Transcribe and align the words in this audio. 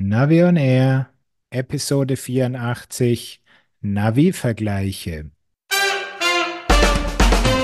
Navi 0.00 0.44
on 0.44 0.54
Air, 0.54 1.10
Episode 1.50 2.16
84, 2.16 3.40
Navi-Vergleiche. 3.80 5.32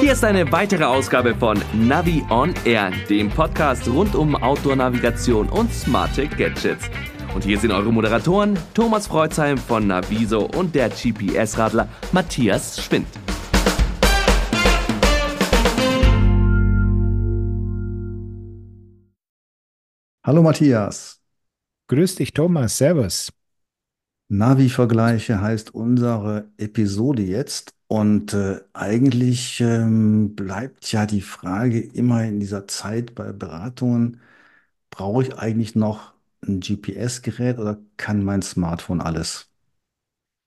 Hier 0.01 0.13
ist 0.13 0.25
eine 0.25 0.51
weitere 0.51 0.83
Ausgabe 0.83 1.37
von 1.37 1.63
Navi 1.73 2.25
on 2.31 2.53
Air, 2.65 2.91
dem 3.09 3.31
Podcast 3.31 3.87
rund 3.87 4.17
um 4.17 4.35
Outdoor-Navigation 4.35 5.49
und 5.49 5.73
smarte 5.73 6.27
Gadgets. 6.27 6.91
Und 7.37 7.45
hier 7.45 7.57
sind 7.57 7.71
eure 7.71 7.93
Moderatoren 7.93 8.59
Thomas 8.75 9.07
Freuzheim 9.07 9.57
von 9.57 9.87
Naviso 9.87 10.47
und 10.57 10.75
der 10.75 10.89
GPS-Radler 10.89 11.89
Matthias 12.11 12.83
Schwind. 12.83 13.07
Hallo 20.25 20.43
Matthias. 20.43 21.24
Grüß 21.89 22.17
dich, 22.17 22.33
Thomas. 22.33 22.79
Servus. 22.79 23.31
Navi-Vergleiche 24.29 25.41
heißt 25.41 25.75
unsere 25.75 26.49
Episode 26.59 27.23
jetzt. 27.23 27.75
Und 27.87 28.33
äh, 28.35 28.61
eigentlich 28.73 29.61
ähm, 29.61 30.35
bleibt 30.35 30.91
ja 30.93 31.07
die 31.07 31.21
Frage 31.21 31.81
immer 31.81 32.25
in 32.25 32.41
dieser 32.41 32.67
Zeit 32.67 33.15
bei 33.15 33.33
Beratungen, 33.33 34.21
brauche 34.91 35.23
ich 35.25 35.39
eigentlich 35.39 35.77
noch 35.77 36.15
ein 36.47 36.61
GPS-Gerät 36.61 37.59
oder 37.59 37.79
kann 37.97 38.25
mein 38.25 38.43
Smartphone 38.43 39.01
alles? 39.01 39.49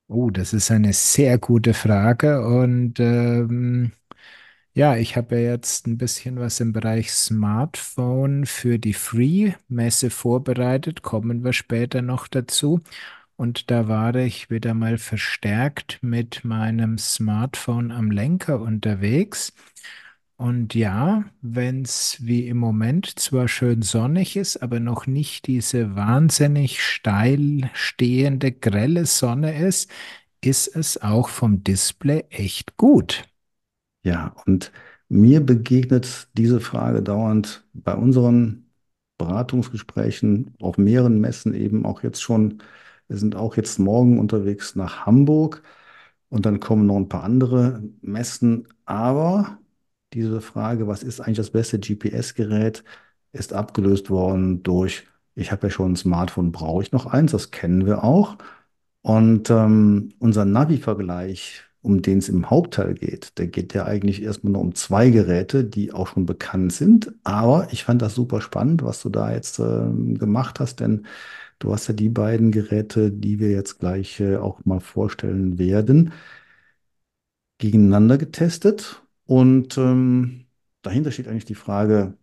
Oh, 0.10 0.30
das 0.30 0.54
ist 0.54 0.72
eine 0.72 0.94
sehr 0.94 1.38
gute 1.38 1.74
Frage. 1.74 2.46
Und 2.46 3.00
ähm, 3.00 3.92
ja, 4.78 4.96
ich 4.96 5.18
habe 5.18 5.42
ja 5.42 5.50
jetzt 5.54 5.88
ein 5.88 5.98
bisschen 5.98 6.40
was 6.40 6.60
im 6.60 6.72
Bereich 6.72 7.12
Smartphone 7.12 8.46
für 8.46 8.78
die 8.78 8.94
Free-Messe 8.94 10.12
vorbereitet. 10.12 11.02
Kommen 11.02 11.44
wir 11.44 11.52
später 11.54 12.04
noch 12.04 12.28
dazu. 12.28 12.82
Und 13.38 13.72
da 13.72 13.88
war 13.88 14.14
ich 14.14 14.52
wieder 14.52 14.76
mal 14.76 15.00
verstärkt 15.00 15.98
mit 16.04 16.46
meinem 16.46 17.00
Smartphone 17.00 17.92
am 17.92 18.12
Lenker 18.12 18.62
unterwegs. 18.62 19.52
Und 20.36 20.76
ja, 20.76 21.26
wenn 21.42 21.82
es 21.82 22.18
wie 22.22 22.48
im 22.48 22.58
Moment 22.58 23.20
zwar 23.20 23.48
schön 23.48 23.82
sonnig 23.82 24.38
ist, 24.38 24.58
aber 24.58 24.80
noch 24.80 25.08
nicht 25.08 25.48
diese 25.48 25.96
wahnsinnig 25.96 26.84
steil 26.84 27.72
stehende, 27.74 28.52
grelle 28.52 29.08
Sonne 29.08 29.58
ist, 29.58 29.90
ist 30.40 30.68
es 30.76 31.02
auch 31.02 31.30
vom 31.30 31.64
Display 31.64 32.26
echt 32.30 32.78
gut. 32.78 33.24
Ja, 34.08 34.34
und 34.46 34.72
mir 35.10 35.46
begegnet 35.46 36.30
diese 36.38 36.62
Frage 36.62 37.04
dauernd 37.04 37.66
bei 37.74 37.94
unseren 37.94 38.70
Beratungsgesprächen 39.18 40.56
auf 40.62 40.78
mehreren 40.78 41.20
Messen 41.20 41.54
eben 41.54 41.86
auch 41.86 42.04
jetzt 42.04 42.22
schon. 42.22 42.62
Wir 43.10 43.18
sind 43.18 43.36
auch 43.36 43.58
jetzt 43.58 43.80
morgen 43.80 44.18
unterwegs 44.20 44.76
nach 44.76 45.06
Hamburg 45.06 45.62
und 46.30 46.46
dann 46.46 46.60
kommen 46.62 46.86
noch 46.86 46.96
ein 46.98 47.10
paar 47.10 47.24
andere 47.26 47.84
Messen. 48.02 48.68
Aber 48.86 49.60
diese 50.14 50.40
Frage, 50.42 50.88
was 50.88 51.04
ist 51.04 51.20
eigentlich 51.22 51.38
das 51.38 51.52
beste 51.52 51.78
GPS-Gerät, 51.80 52.84
ist 53.34 53.52
abgelöst 53.54 54.10
worden 54.10 54.64
durch, 54.64 55.06
ich 55.36 55.52
habe 55.52 55.68
ja 55.68 55.72
schon 55.72 55.94
ein 55.94 55.96
Smartphone, 55.98 56.52
brauche 56.54 56.84
ich 56.84 56.92
noch 56.94 57.08
eins? 57.08 57.32
Das 57.34 57.52
kennen 57.52 57.86
wir 57.86 58.04
auch. 58.06 58.38
Und 59.02 59.50
ähm, 59.50 60.10
unser 60.20 60.46
Navi-Vergleich, 60.46 61.64
um 61.82 62.02
den 62.02 62.20
es 62.20 62.30
im 62.30 62.50
Hauptteil 62.50 62.94
geht, 62.96 63.38
der 63.38 63.48
geht 63.48 63.74
ja 63.74 63.86
eigentlich 63.86 64.22
erstmal 64.22 64.54
nur 64.54 64.62
um 64.62 64.76
zwei 64.76 65.10
Geräte, 65.10 65.64
die 65.64 65.94
auch 65.94 66.08
schon 66.08 66.26
bekannt 66.26 66.74
sind. 66.74 67.14
Aber 67.24 67.68
ich 67.72 67.84
fand 67.84 68.02
das 68.02 68.16
super 68.16 68.42
spannend, 68.42 68.84
was 68.84 69.02
du 69.02 69.10
da 69.10 69.32
jetzt 69.32 69.60
ähm, 69.60 70.18
gemacht 70.18 70.60
hast, 70.60 70.80
denn 70.82 71.06
du 71.60 71.74
hast 71.74 71.88
ja 71.88 71.94
die 71.94 72.10
beiden 72.10 72.52
Geräte, 72.52 73.12
die 73.12 73.40
wir 73.40 73.52
jetzt 73.52 73.80
gleich 73.80 74.20
äh, 74.20 74.38
auch 74.38 74.66
mal 74.66 74.80
vorstellen 74.82 75.58
werden, 75.60 76.14
gegeneinander 77.58 78.18
getestet. 78.18 79.02
Und 79.26 79.78
ähm, 79.78 80.46
dahinter 80.82 81.12
steht 81.12 81.28
eigentlich 81.28 81.46
die 81.46 81.56
Frage, 81.56 82.18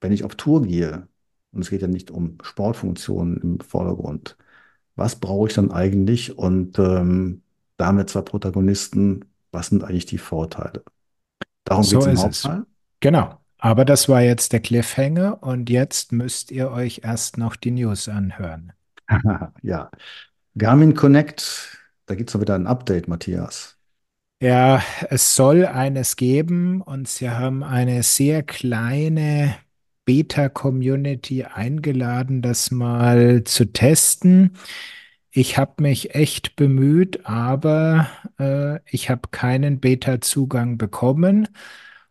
wenn 0.00 0.12
ich 0.12 0.24
auf 0.24 0.34
Tour 0.36 0.62
gehe, 0.62 1.08
und 1.52 1.62
es 1.62 1.70
geht 1.70 1.82
ja 1.82 1.88
nicht 1.88 2.10
um 2.10 2.38
Sportfunktionen 2.42 3.38
im 3.38 3.60
Vordergrund, 3.60 4.36
was 4.96 5.16
brauche 5.16 5.48
ich 5.48 5.54
dann 5.54 5.72
eigentlich? 5.72 6.38
Und 6.38 6.78
ähm, 6.78 7.42
damit 7.80 8.10
zwei 8.10 8.22
Protagonisten, 8.22 9.24
was 9.52 9.68
sind 9.68 9.84
eigentlich 9.84 10.06
die 10.06 10.18
Vorteile? 10.18 10.84
Darum 11.64 11.88
geht 11.88 12.00
So 12.00 12.00
es 12.02 12.06
im. 12.06 12.18
Hauptteil. 12.18 12.66
Genau. 13.00 13.40
Aber 13.58 13.84
das 13.84 14.08
war 14.08 14.22
jetzt 14.22 14.52
der 14.52 14.60
Cliffhanger 14.60 15.42
und 15.42 15.70
jetzt 15.70 16.12
müsst 16.12 16.50
ihr 16.50 16.70
euch 16.70 17.02
erst 17.04 17.38
noch 17.38 17.56
die 17.56 17.70
News 17.72 18.08
anhören. 18.08 18.72
Ja, 19.62 19.90
Garmin 20.58 20.94
Connect, 20.94 21.78
da 22.06 22.14
gibt 22.14 22.30
es 22.30 22.40
wieder 22.40 22.54
ein 22.54 22.66
Update, 22.66 23.08
Matthias. 23.08 23.78
Ja, 24.42 24.82
es 25.10 25.34
soll 25.34 25.66
eines 25.66 26.16
geben 26.16 26.80
und 26.80 27.08
sie 27.08 27.28
haben 27.30 27.62
eine 27.62 28.02
sehr 28.02 28.42
kleine 28.42 29.54
Beta-Community 30.06 31.44
eingeladen, 31.44 32.40
das 32.40 32.70
mal 32.70 33.44
zu 33.44 33.66
testen. 33.66 34.56
Ich 35.32 35.58
habe 35.58 35.82
mich 35.82 36.14
echt 36.14 36.56
bemüht, 36.56 37.24
aber 37.26 38.08
äh, 38.38 38.80
ich 38.90 39.10
habe 39.10 39.28
keinen 39.30 39.78
Beta-Zugang 39.80 40.76
bekommen. 40.76 41.48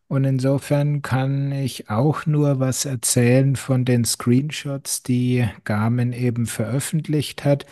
Und 0.07 0.23
insofern 0.23 1.01
kann 1.01 1.51
ich 1.51 1.89
auch 1.89 2.25
nur 2.25 2.59
was 2.59 2.85
erzählen 2.85 3.55
von 3.55 3.85
den 3.85 4.05
Screenshots, 4.05 5.03
die 5.03 5.47
Garmin 5.65 6.13
eben 6.13 6.45
veröffentlicht 6.47 7.43
hat. 7.45 7.65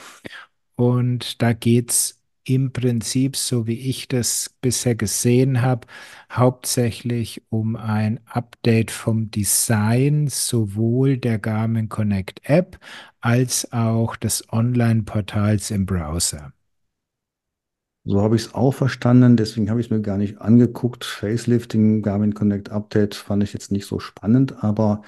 Und 0.75 1.41
da 1.41 1.53
geht's 1.53 2.21
im 2.43 2.71
Prinzip, 2.71 3.35
so 3.35 3.67
wie 3.67 3.79
ich 3.89 4.07
das 4.07 4.55
bisher 4.61 4.95
gesehen 4.95 5.61
habe, 5.61 5.87
hauptsächlich 6.31 7.41
um 7.49 7.75
ein 7.75 8.19
Update 8.25 8.91
vom 8.91 9.31
Design 9.31 10.27
sowohl 10.27 11.17
der 11.17 11.39
Garmin 11.39 11.89
Connect 11.89 12.41
App 12.49 12.79
als 13.27 13.73
auch 13.73 14.15
des 14.15 14.45
Online-Portals 14.53 15.71
im 15.71 15.85
Browser. 15.85 16.53
So 18.05 18.21
habe 18.21 18.37
ich 18.37 18.43
es 18.43 18.53
auch 18.55 18.71
verstanden, 18.73 19.35
deswegen 19.35 19.69
habe 19.69 19.81
ich 19.81 19.87
es 19.87 19.89
mir 19.89 19.99
gar 19.99 20.17
nicht 20.17 20.39
angeguckt. 20.39 21.03
Facelifting, 21.03 22.03
Garmin 22.03 22.33
Connect 22.33 22.69
Update 22.69 23.15
fand 23.15 23.43
ich 23.43 23.51
jetzt 23.51 23.69
nicht 23.69 23.85
so 23.85 23.99
spannend, 23.99 24.63
aber 24.63 25.01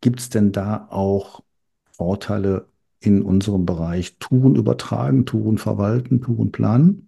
gibt 0.00 0.20
es 0.20 0.28
denn 0.28 0.52
da 0.52 0.86
auch 0.90 1.42
Vorteile 1.90 2.68
in 3.00 3.22
unserem 3.22 3.66
Bereich 3.66 4.18
Touren 4.20 4.54
übertragen, 4.54 5.26
Touren 5.26 5.58
verwalten, 5.58 6.20
Touren 6.20 6.52
planen? 6.52 7.07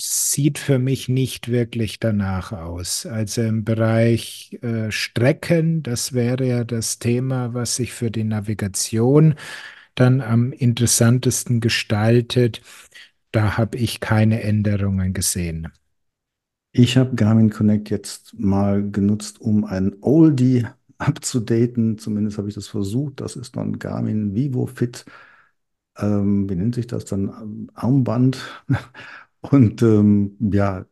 Sieht 0.00 0.58
für 0.58 0.78
mich 0.78 1.08
nicht 1.08 1.48
wirklich 1.48 1.98
danach 2.00 2.52
aus. 2.52 3.04
Also 3.06 3.42
im 3.42 3.64
Bereich 3.64 4.58
äh, 4.62 4.90
Strecken, 4.90 5.82
das 5.82 6.12
wäre 6.12 6.46
ja 6.46 6.64
das 6.64 6.98
Thema, 6.98 7.52
was 7.54 7.76
sich 7.76 7.92
für 7.92 8.10
die 8.10 8.24
Navigation 8.24 9.34
dann 9.94 10.20
am 10.20 10.52
interessantesten 10.52 11.60
gestaltet. 11.60 12.62
Da 13.32 13.58
habe 13.58 13.78
ich 13.78 14.00
keine 14.00 14.42
Änderungen 14.42 15.12
gesehen. 15.14 15.68
Ich 16.72 16.96
habe 16.96 17.14
Garmin 17.16 17.50
Connect 17.50 17.90
jetzt 17.90 18.34
mal 18.38 18.88
genutzt, 18.90 19.40
um 19.40 19.64
ein 19.64 19.96
Oldie 20.00 20.66
abzudaten. 20.98 21.98
Zumindest 21.98 22.38
habe 22.38 22.48
ich 22.48 22.54
das 22.54 22.68
versucht. 22.68 23.20
Das 23.20 23.36
ist 23.36 23.56
ein 23.58 23.78
Garmin 23.78 24.34
Vivo 24.34 24.66
Fit. 24.66 25.04
Ähm, 25.98 26.48
wie 26.48 26.56
nennt 26.56 26.74
sich 26.74 26.86
das 26.86 27.04
dann? 27.04 27.68
Armband. 27.74 28.38
Und 29.42 29.82
ähm, 29.82 30.36
ja, 30.52 30.86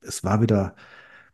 es 0.00 0.24
war 0.24 0.40
wieder, 0.42 0.74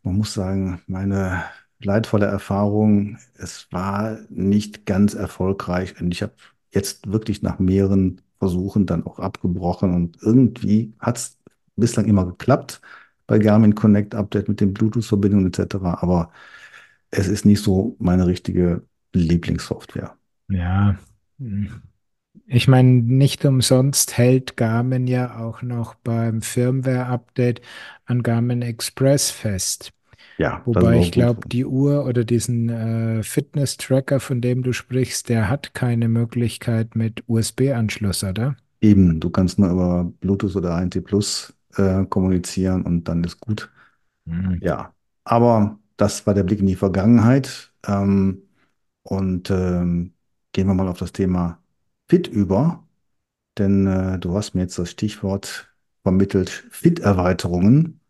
man 0.03 0.17
muss 0.17 0.35
sagen, 0.35 0.83
meine 0.87 1.45
leidvolle 1.81 2.27
Erfahrung. 2.27 3.19
Es 3.37 3.69
war 3.73 4.19
nicht 4.31 4.87
ganz 4.87 5.15
erfolgreich 5.15 6.01
und 6.01 6.13
ich 6.13 6.23
habe 6.23 6.35
jetzt 6.73 7.11
wirklich 7.13 7.43
nach 7.43 7.59
mehreren 7.59 8.21
Versuchen 8.39 8.87
dann 8.87 9.07
auch 9.07 9.21
abgebrochen 9.21 9.95
und 9.95 10.19
irgendwie 10.23 10.93
hat 10.99 11.19
es 11.19 11.39
bislang 11.77 12.07
immer 12.07 12.27
geklappt 12.27 12.81
bei 13.27 13.39
Garmin 13.39 13.75
Connect 13.75 14.15
Update 14.15 14.49
mit 14.49 14.61
den 14.61 14.75
Bluetooth-Verbindungen 14.75 15.47
etc. 15.47 15.77
Aber 16.01 16.31
es 17.11 17.29
ist 17.29 17.47
nicht 17.47 17.63
so 17.63 17.97
meine 18.01 18.27
richtige 18.27 18.83
Lieblingssoftware. 19.13 20.17
Ja, 20.49 20.99
hm. 21.39 21.83
Ich 22.47 22.69
meine, 22.69 22.91
nicht 22.91 23.45
umsonst 23.45 24.19
hält 24.19 24.57
Garmin 24.57 25.07
ja 25.07 25.39
auch 25.39 25.63
noch 25.63 25.95
beim 25.95 26.43
Firmware-Update 26.43 27.61
an 28.07 28.23
Garmin 28.23 28.63
Express 28.63 29.31
fest. 29.31 29.93
Ja, 30.37 30.63
Wobei 30.65 30.99
ich 30.99 31.13
glaube, 31.13 31.49
die 31.49 31.65
Uhr 31.65 32.07
oder 32.07 32.25
diesen 32.25 32.69
äh, 32.69 33.23
Fitness-Tracker, 33.23 34.19
von 34.19 34.41
dem 34.41 34.63
du 34.63 34.73
sprichst, 34.73 35.29
der 35.29 35.49
hat 35.49 35.75
keine 35.75 36.09
Möglichkeit 36.09 36.97
mit 36.97 37.23
USB-Anschluss, 37.29 38.25
oder? 38.25 38.57
Eben, 38.81 39.21
du 39.21 39.31
kannst 39.31 39.59
nur 39.59 39.71
über 39.71 40.13
Bluetooth 40.21 40.57
oder 40.57 40.75
ANT 40.75 41.03
Plus 41.05 41.55
äh, 41.77 42.05
kommunizieren 42.07 42.83
und 42.83 43.05
dann 43.05 43.23
ist 43.23 43.41
gut. 43.41 43.71
Hm. 44.27 44.59
Ja, 44.61 44.93
aber 45.23 45.79
das 45.97 46.27
war 46.27 46.35
der 46.35 46.43
Blick 46.43 46.61
in 46.61 46.67
die 46.67 46.75
Vergangenheit. 46.77 47.73
Ähm, 47.87 48.43
und 49.05 49.51
ähm, 49.51 50.15
gehen 50.53 50.67
wir 50.67 50.75
mal 50.75 50.89
auf 50.89 50.99
das 50.99 51.13
Thema 51.13 51.59
Fit 52.09 52.27
über, 52.27 52.87
denn 53.59 53.87
äh, 53.87 54.19
du 54.19 54.35
hast 54.35 54.55
mir 54.55 54.63
jetzt 54.63 54.79
das 54.79 54.91
Stichwort 54.91 55.75
vermittelt, 56.03 56.51
Fit-Erweiterungen 56.71 58.01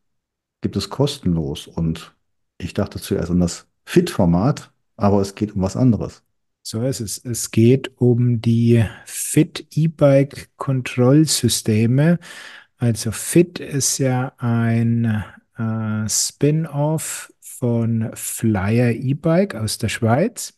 gibt 0.60 0.76
es 0.76 0.90
kostenlos 0.90 1.66
und 1.66 2.14
ich 2.58 2.74
dachte 2.74 3.00
zuerst 3.00 3.30
an 3.30 3.40
das 3.40 3.66
Fit-Format, 3.84 4.72
aber 4.96 5.20
es 5.20 5.34
geht 5.34 5.54
um 5.54 5.62
was 5.62 5.76
anderes. 5.76 6.22
So 6.62 6.82
ist 6.82 7.00
es. 7.00 7.22
Es 7.22 7.50
geht 7.50 7.92
um 8.00 8.40
die 8.40 8.84
Fit 9.04 9.66
E-Bike 9.74 10.48
Kontrollsysteme. 10.56 12.18
Also 12.78 13.12
Fit 13.12 13.58
ist 13.60 13.98
ja 13.98 14.32
ein 14.38 15.24
äh, 15.58 16.08
Spin-off 16.08 17.30
von 17.40 18.10
Flyer 18.14 18.92
E-Bike 18.92 19.54
aus 19.54 19.76
der 19.76 19.90
Schweiz. 19.90 20.56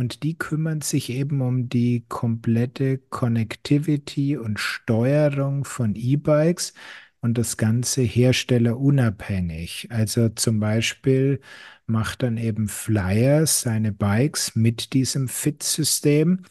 Und 0.00 0.22
die 0.22 0.38
kümmern 0.38 0.80
sich 0.80 1.10
eben 1.10 1.42
um 1.42 1.68
die 1.68 2.06
komplette 2.08 2.96
Connectivity 2.96 4.38
und 4.38 4.58
Steuerung 4.58 5.66
von 5.66 5.94
E-Bikes 5.94 6.72
und 7.20 7.36
das 7.36 7.58
Ganze 7.58 8.00
herstellerunabhängig. 8.00 9.88
Also 9.90 10.30
zum 10.30 10.58
Beispiel 10.58 11.42
macht 11.84 12.22
dann 12.22 12.38
eben 12.38 12.66
Flyers 12.66 13.60
seine 13.60 13.92
Bikes 13.92 14.56
mit 14.56 14.94
diesem 14.94 15.28
Fit-System, 15.28 16.44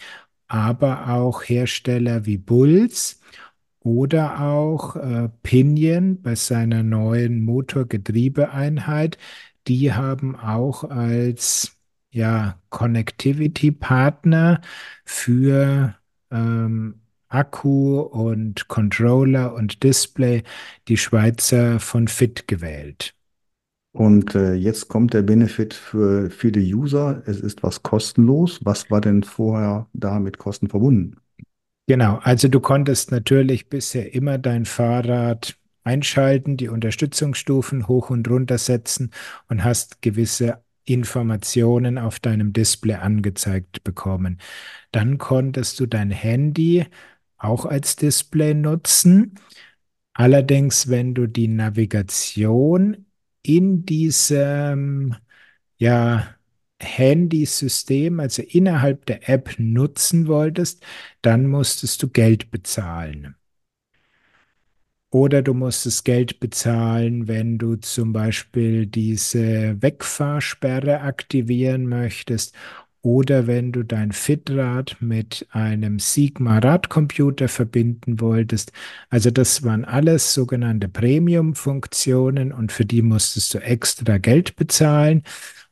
aber 0.48 1.10
auch 1.10 1.42
Hersteller 1.42 2.28
wie 2.28 2.38
Bulls 2.38 3.20
oder 3.80 4.42
auch 4.42 4.96
äh, 4.96 5.28
Pinion 5.42 6.22
bei 6.22 6.36
seiner 6.36 6.84
neuen 6.84 7.44
Motorgetriebeeinheit. 7.44 9.18
Die 9.68 9.92
haben 9.92 10.36
auch 10.36 10.84
als 10.84 11.79
ja, 12.12 12.60
Connectivity-Partner 12.70 14.62
für 15.06 15.96
ähm, 16.32 17.02
Akku 17.28 18.00
und 18.00 18.68
Controller 18.68 19.54
und 19.54 19.84
Display 19.84 20.44
die 20.88 20.98
Schweizer 20.98 21.80
von 21.80 22.08
Fit 22.08 22.48
gewählt. 22.48 23.14
Und 23.92 24.36
äh, 24.36 24.54
jetzt 24.54 24.88
kommt 24.88 25.14
der 25.14 25.24
Benefit 25.24 25.74
für 25.74 26.30
viele 26.30 26.62
User. 26.62 27.24
Es 27.26 27.40
ist 27.40 27.64
was 27.64 27.82
kostenlos. 27.82 28.60
Was 28.64 28.90
war 28.92 29.02
denn 29.02 29.24
vorher 29.24 29.88
da 29.94 30.20
mit 30.20 30.38
Kosten 30.38 30.70
verbunden? 30.70 31.18
Genau, 31.88 32.20
also 32.22 32.48
du 32.48 32.60
konntest 32.60 33.12
natürlich 33.12 33.68
bisher 33.68 34.14
immer 34.14 34.38
dein 34.38 34.66
Fahrrad 34.66 35.58
einschalten, 35.84 36.56
die 36.56 36.70
Unterstützungsstufen 36.70 37.88
hoch 37.88 38.12
und 38.12 38.30
runter 38.30 38.60
setzen 38.60 39.12
und 39.48 39.64
hast 39.64 40.04
gewisse 40.04 40.62
Informationen 40.86 41.98
auf 41.98 42.20
deinem 42.20 42.54
Display 42.54 42.96
angezeigt 42.96 43.84
bekommen. 43.84 44.40
Dann 44.92 45.18
konntest 45.18 45.80
du 45.80 45.86
dein 45.86 46.12
Handy 46.12 46.86
auch 47.38 47.66
als 47.66 47.96
Display 47.96 48.54
nutzen. 48.54 49.36
Allerdings, 50.14 50.90
wenn 50.90 51.14
du 51.16 51.28
die 51.28 51.48
Navigation 51.48 53.06
in 53.44 53.86
diesem 53.86 55.16
ja, 55.78 56.36
Handysystem, 56.82 58.20
also 58.20 58.42
innerhalb 58.44 59.06
der 59.06 59.30
App 59.30 59.56
nutzen 59.58 60.28
wolltest, 60.28 60.86
dann 61.22 61.48
musstest 61.48 62.04
du 62.04 62.10
Geld 62.10 62.52
bezahlen. 62.52 63.36
Oder 65.12 65.42
du 65.42 65.56
musstest 65.56 66.06
Geld 66.06 66.40
bezahlen, 66.40 67.28
wenn 67.28 67.58
du 67.58 67.78
zum 67.78 68.14
Beispiel 68.14 68.86
diese 68.86 69.82
Wegfahrsperre 69.82 71.02
aktivieren 71.02 71.88
möchtest 71.88 72.54
oder 73.02 73.48
wenn 73.48 73.72
du 73.72 73.84
dein 73.84 74.12
Fitrad 74.12 74.98
mit 75.00 75.48
einem 75.52 76.00
Sigma-Radcomputer 76.00 77.48
verbinden 77.48 78.20
wolltest. 78.20 78.72
Also 79.10 79.32
das 79.32 79.64
waren 79.64 79.86
alles 79.86 80.34
sogenannte 80.34 80.90
Premium-Funktionen 80.90 82.52
und 82.52 82.72
für 82.72 82.86
die 82.86 83.02
musstest 83.02 83.54
du 83.54 83.60
extra 83.60 84.18
Geld 84.18 84.58
bezahlen. 84.58 85.24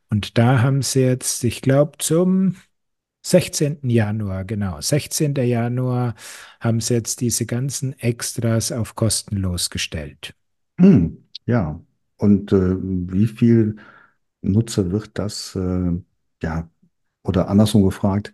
Und 0.09 0.37
da 0.37 0.61
haben 0.61 0.81
sie 0.81 1.01
jetzt, 1.01 1.43
ich 1.43 1.61
glaube, 1.61 1.97
zum 1.99 2.55
16. 3.29 3.89
Januar, 3.89 4.45
genau, 4.45 4.79
16. 4.79 5.43
Januar 5.43 6.15
haben 6.59 6.79
sie 6.79 6.93
jetzt 6.93 7.21
diese 7.21 7.45
ganzen 7.45 7.97
Extras 7.99 8.71
auf 8.71 8.95
kostenlos 8.95 9.69
gestellt. 9.69 10.33
Hm, 10.79 11.25
ja, 11.45 11.81
und 12.17 12.51
äh, 12.51 12.75
wie 12.79 13.27
viel 13.27 13.75
Nutzer 14.41 14.91
wird 14.91 15.11
das, 15.15 15.55
äh, 15.55 15.91
ja, 16.41 16.69
oder 17.23 17.49
andersrum 17.49 17.83
gefragt, 17.83 18.33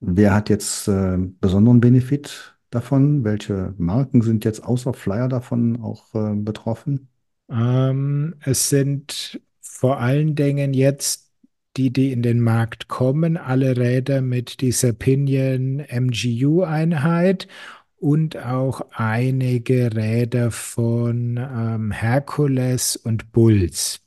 wer 0.00 0.34
hat 0.34 0.50
jetzt 0.50 0.88
äh, 0.88 1.16
besonderen 1.40 1.80
Benefit 1.80 2.56
davon? 2.70 3.24
Welche 3.24 3.74
Marken 3.78 4.22
sind 4.22 4.44
jetzt 4.44 4.62
außer 4.62 4.92
Flyer 4.92 5.28
davon 5.28 5.80
auch 5.82 6.14
äh, 6.14 6.34
betroffen? 6.34 7.08
Ähm, 7.50 8.34
es 8.40 8.68
sind 8.68 9.40
vor 9.60 10.00
allen 10.00 10.34
Dingen 10.34 10.74
jetzt 10.74 11.31
die, 11.76 11.92
die 11.92 12.12
in 12.12 12.22
den 12.22 12.40
Markt 12.40 12.88
kommen, 12.88 13.36
alle 13.36 13.76
Räder 13.76 14.20
mit 14.20 14.60
dieser 14.60 14.92
Pinion 14.92 15.80
MGU-Einheit 15.80 17.48
und 17.96 18.36
auch 18.36 18.82
einige 18.92 19.94
Räder 19.94 20.50
von 20.50 21.36
ähm, 21.38 21.90
Hercules 21.92 22.96
und 22.96 23.32
Bulls. 23.32 24.00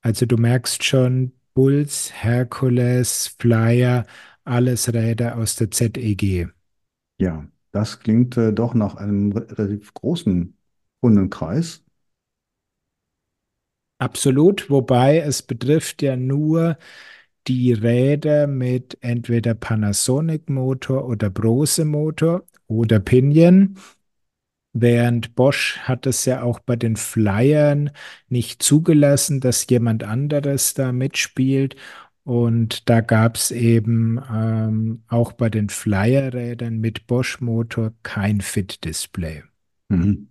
Also 0.00 0.26
du 0.26 0.36
merkst 0.36 0.84
schon, 0.84 1.32
Bulls, 1.54 2.12
Hercules, 2.12 3.34
Flyer, 3.38 4.06
alles 4.44 4.92
Räder 4.92 5.36
aus 5.38 5.56
der 5.56 5.70
ZEG. 5.70 6.48
Ja, 7.18 7.46
das 7.72 8.00
klingt 8.00 8.36
äh, 8.36 8.52
doch 8.52 8.74
nach 8.74 8.96
einem 8.96 9.32
re- 9.32 9.46
relativ 9.58 9.94
großen 9.94 10.56
Kundenkreis. 11.00 11.81
Absolut, 14.02 14.68
wobei 14.68 15.18
es 15.18 15.42
betrifft 15.42 16.02
ja 16.02 16.16
nur 16.16 16.76
die 17.46 17.72
Räder 17.72 18.48
mit 18.48 18.98
entweder 19.00 19.54
Panasonic-Motor 19.54 21.06
oder 21.06 21.30
Brose-Motor 21.30 22.42
oder 22.66 22.98
Pinion. 22.98 23.76
Während 24.72 25.36
Bosch 25.36 25.78
hat 25.82 26.06
es 26.06 26.24
ja 26.24 26.42
auch 26.42 26.58
bei 26.58 26.74
den 26.74 26.96
Flyern 26.96 27.92
nicht 28.28 28.64
zugelassen, 28.64 29.38
dass 29.38 29.68
jemand 29.70 30.02
anderes 30.02 30.74
da 30.74 30.90
mitspielt. 30.90 31.76
Und 32.24 32.88
da 32.90 33.02
gab 33.02 33.36
es 33.36 33.52
eben 33.52 34.20
ähm, 34.34 35.04
auch 35.06 35.30
bei 35.32 35.48
den 35.48 35.68
Flyer-Rädern 35.68 36.78
mit 36.78 37.06
Bosch-Motor 37.06 37.92
kein 38.02 38.40
Fit-Display. 38.40 39.44
Mhm. 39.90 40.26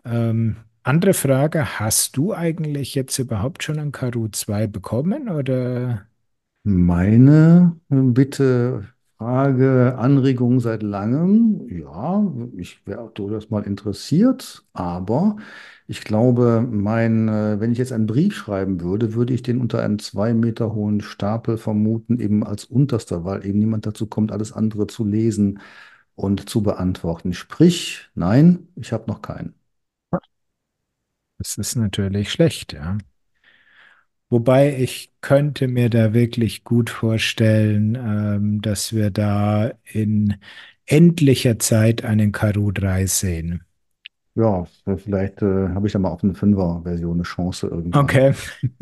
ähm, 0.05 0.57
andere 0.83 1.13
Frage, 1.15 1.79
hast 1.79 2.17
du 2.17 2.33
eigentlich 2.33 2.95
jetzt 2.95 3.17
überhaupt 3.19 3.63
schon 3.63 3.79
ein 3.79 3.91
Karu 3.91 4.29
2 4.29 4.67
bekommen 4.67 5.29
oder? 5.29 6.07
Meine 6.63 7.79
Bitte, 7.89 8.87
Frage, 9.21 9.97
Anregung 9.99 10.59
seit 10.59 10.81
langem. 10.81 11.67
Ja, 11.69 12.25
ich 12.57 12.85
wäre 12.87 13.01
auch 13.01 13.11
durchaus 13.11 13.51
mal 13.51 13.61
interessiert, 13.63 14.65
aber 14.73 15.35
ich 15.85 16.01
glaube, 16.03 16.67
mein, 16.67 17.27
äh, 17.27 17.59
wenn 17.59 17.71
ich 17.71 17.77
jetzt 17.77 17.91
einen 17.91 18.07
Brief 18.07 18.33
schreiben 18.35 18.81
würde, 18.81 19.13
würde 19.13 19.33
ich 19.35 19.43
den 19.43 19.61
unter 19.61 19.83
einem 19.83 19.99
zwei 19.99 20.33
Meter 20.33 20.73
hohen 20.73 21.01
Stapel 21.01 21.57
vermuten, 21.59 22.19
eben 22.19 22.43
als 22.43 22.65
unterster, 22.65 23.23
weil 23.23 23.45
eben 23.45 23.59
niemand 23.59 23.85
dazu 23.85 24.07
kommt, 24.07 24.31
alles 24.31 24.53
andere 24.53 24.87
zu 24.87 25.05
lesen 25.05 25.59
und 26.15 26.49
zu 26.49 26.63
beantworten. 26.63 27.33
Sprich, 27.33 28.09
nein, 28.15 28.69
ich 28.75 28.91
habe 28.91 29.05
noch 29.07 29.21
keinen. 29.21 29.53
Das 31.37 31.57
ist 31.57 31.75
natürlich 31.75 32.31
schlecht, 32.31 32.71
ja. 32.73 32.97
Wobei 34.31 34.77
ich 34.77 35.11
könnte 35.19 35.67
mir 35.67 35.89
da 35.89 36.13
wirklich 36.13 36.63
gut 36.63 36.89
vorstellen, 36.89 37.95
ähm, 37.95 38.61
dass 38.61 38.93
wir 38.93 39.11
da 39.11 39.71
in 39.83 40.35
endlicher 40.85 41.59
Zeit 41.59 42.05
einen 42.05 42.31
Karu 42.31 42.71
3 42.71 43.07
sehen. 43.07 43.65
Ja, 44.35 44.65
vielleicht 44.95 45.41
äh, 45.41 45.67
habe 45.69 45.85
ich 45.87 45.91
da 45.93 45.99
mal 45.99 46.11
auf 46.11 46.23
eine 46.23 46.33
Fünfer-Version 46.33 47.15
eine 47.15 47.23
Chance 47.23 47.67
irgendwann. 47.67 48.05
Okay. 48.05 48.33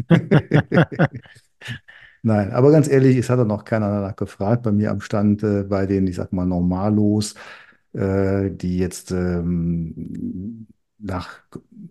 Nein, 2.22 2.52
aber 2.52 2.72
ganz 2.72 2.88
ehrlich, 2.88 3.18
es 3.18 3.32
hat 3.32 3.40
doch 3.40 3.46
noch 3.46 3.66
keiner 3.66 3.90
danach 3.90 4.16
gefragt 4.16 4.62
bei 4.62 4.72
mir 4.72 4.92
am 4.92 5.02
Stand, 5.02 5.42
äh, 5.42 5.64
bei 5.64 5.88
den, 5.88 6.06
ich 6.06 6.18
sag 6.18 6.32
mal, 6.32 6.46
Normalos, 6.46 7.34
äh, 7.94 8.52
die 8.52 8.78
jetzt 8.78 9.10
ähm, 9.12 10.68
nach 11.00 11.30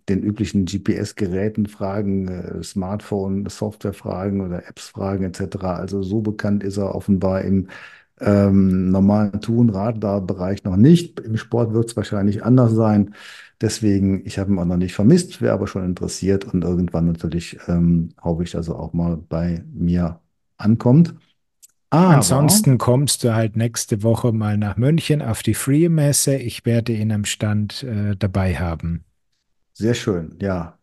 den 0.08 0.22
üblichen 0.22 0.64
GPS-Geräten 0.66 1.66
fragen, 1.66 2.28
äh, 2.28 2.62
Smartphone-Software 2.62 3.92
fragen 3.94 4.40
oder 4.40 4.66
Apps 4.68 4.88
fragen 4.88 5.24
etc. 5.24 5.76
Also 5.76 6.02
so 6.02 6.20
bekannt 6.20 6.62
ist 6.62 6.76
er 6.76 6.94
offenbar 6.94 7.42
im 7.42 7.68
ähm, 8.20 8.90
normalen 8.90 9.40
Tun-Radar-Bereich 9.40 10.64
noch 10.64 10.76
nicht. 10.76 11.20
Im 11.20 11.36
Sport 11.36 11.72
wird 11.72 11.86
es 11.90 11.96
wahrscheinlich 11.96 12.44
anders 12.44 12.72
sein. 12.74 13.14
Deswegen, 13.60 14.24
ich 14.26 14.38
habe 14.38 14.52
ihn 14.52 14.58
auch 14.58 14.64
noch 14.64 14.76
nicht 14.76 14.94
vermisst, 14.94 15.40
wäre 15.40 15.54
aber 15.54 15.66
schon 15.66 15.84
interessiert 15.84 16.44
und 16.44 16.64
irgendwann 16.64 17.06
natürlich 17.06 17.58
ähm, 17.68 18.10
hoffe 18.22 18.42
ich, 18.44 18.52
dass 18.52 18.68
er 18.68 18.78
auch 18.78 18.92
mal 18.92 19.16
bei 19.16 19.64
mir 19.72 20.20
ankommt. 20.58 21.14
Aber 21.90 22.10
Ansonsten 22.10 22.78
kommst 22.78 23.24
du 23.24 23.34
halt 23.34 23.56
nächste 23.56 24.02
Woche 24.02 24.32
mal 24.32 24.56
nach 24.58 24.76
München 24.76 25.22
auf 25.22 25.42
die 25.42 25.54
Free-Messe. 25.54 26.36
Ich 26.36 26.64
werde 26.66 26.92
ihn 26.92 27.12
am 27.12 27.24
Stand 27.24 27.82
äh, 27.82 28.16
dabei 28.16 28.56
haben. 28.56 29.04
sehr 29.72 29.94
schön, 29.94 30.36
ja. 30.40 30.78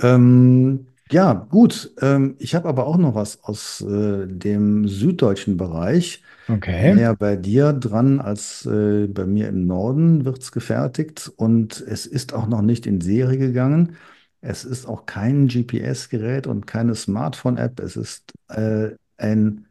Ähm, 0.00 0.88
ja, 1.10 1.34
gut. 1.34 1.92
Ähm, 2.00 2.36
ich 2.38 2.54
habe 2.54 2.68
aber 2.68 2.86
auch 2.86 2.98
noch 2.98 3.14
was 3.14 3.44
aus 3.44 3.80
äh, 3.82 4.26
dem 4.28 4.88
süddeutschen 4.88 5.56
Bereich. 5.56 6.22
Okay. 6.48 6.94
Näher 6.94 7.16
bei 7.16 7.36
dir 7.36 7.72
dran 7.72 8.20
als 8.20 8.66
äh, 8.66 9.06
bei 9.08 9.26
mir 9.26 9.48
im 9.48 9.66
Norden 9.66 10.24
wird 10.24 10.40
es 10.42 10.52
gefertigt 10.52 11.32
und 11.36 11.80
es 11.80 12.06
ist 12.06 12.34
auch 12.34 12.46
noch 12.48 12.62
nicht 12.62 12.86
in 12.86 13.00
Serie 13.00 13.38
gegangen. 13.38 13.96
Es 14.40 14.64
ist 14.64 14.86
auch 14.86 15.06
kein 15.06 15.48
GPS-Gerät 15.48 16.46
und 16.48 16.66
keine 16.66 16.94
Smartphone-App. 16.96 17.80
Es 17.80 17.96
ist 17.96 18.32
äh, 18.48 18.90
ein, 19.18 19.66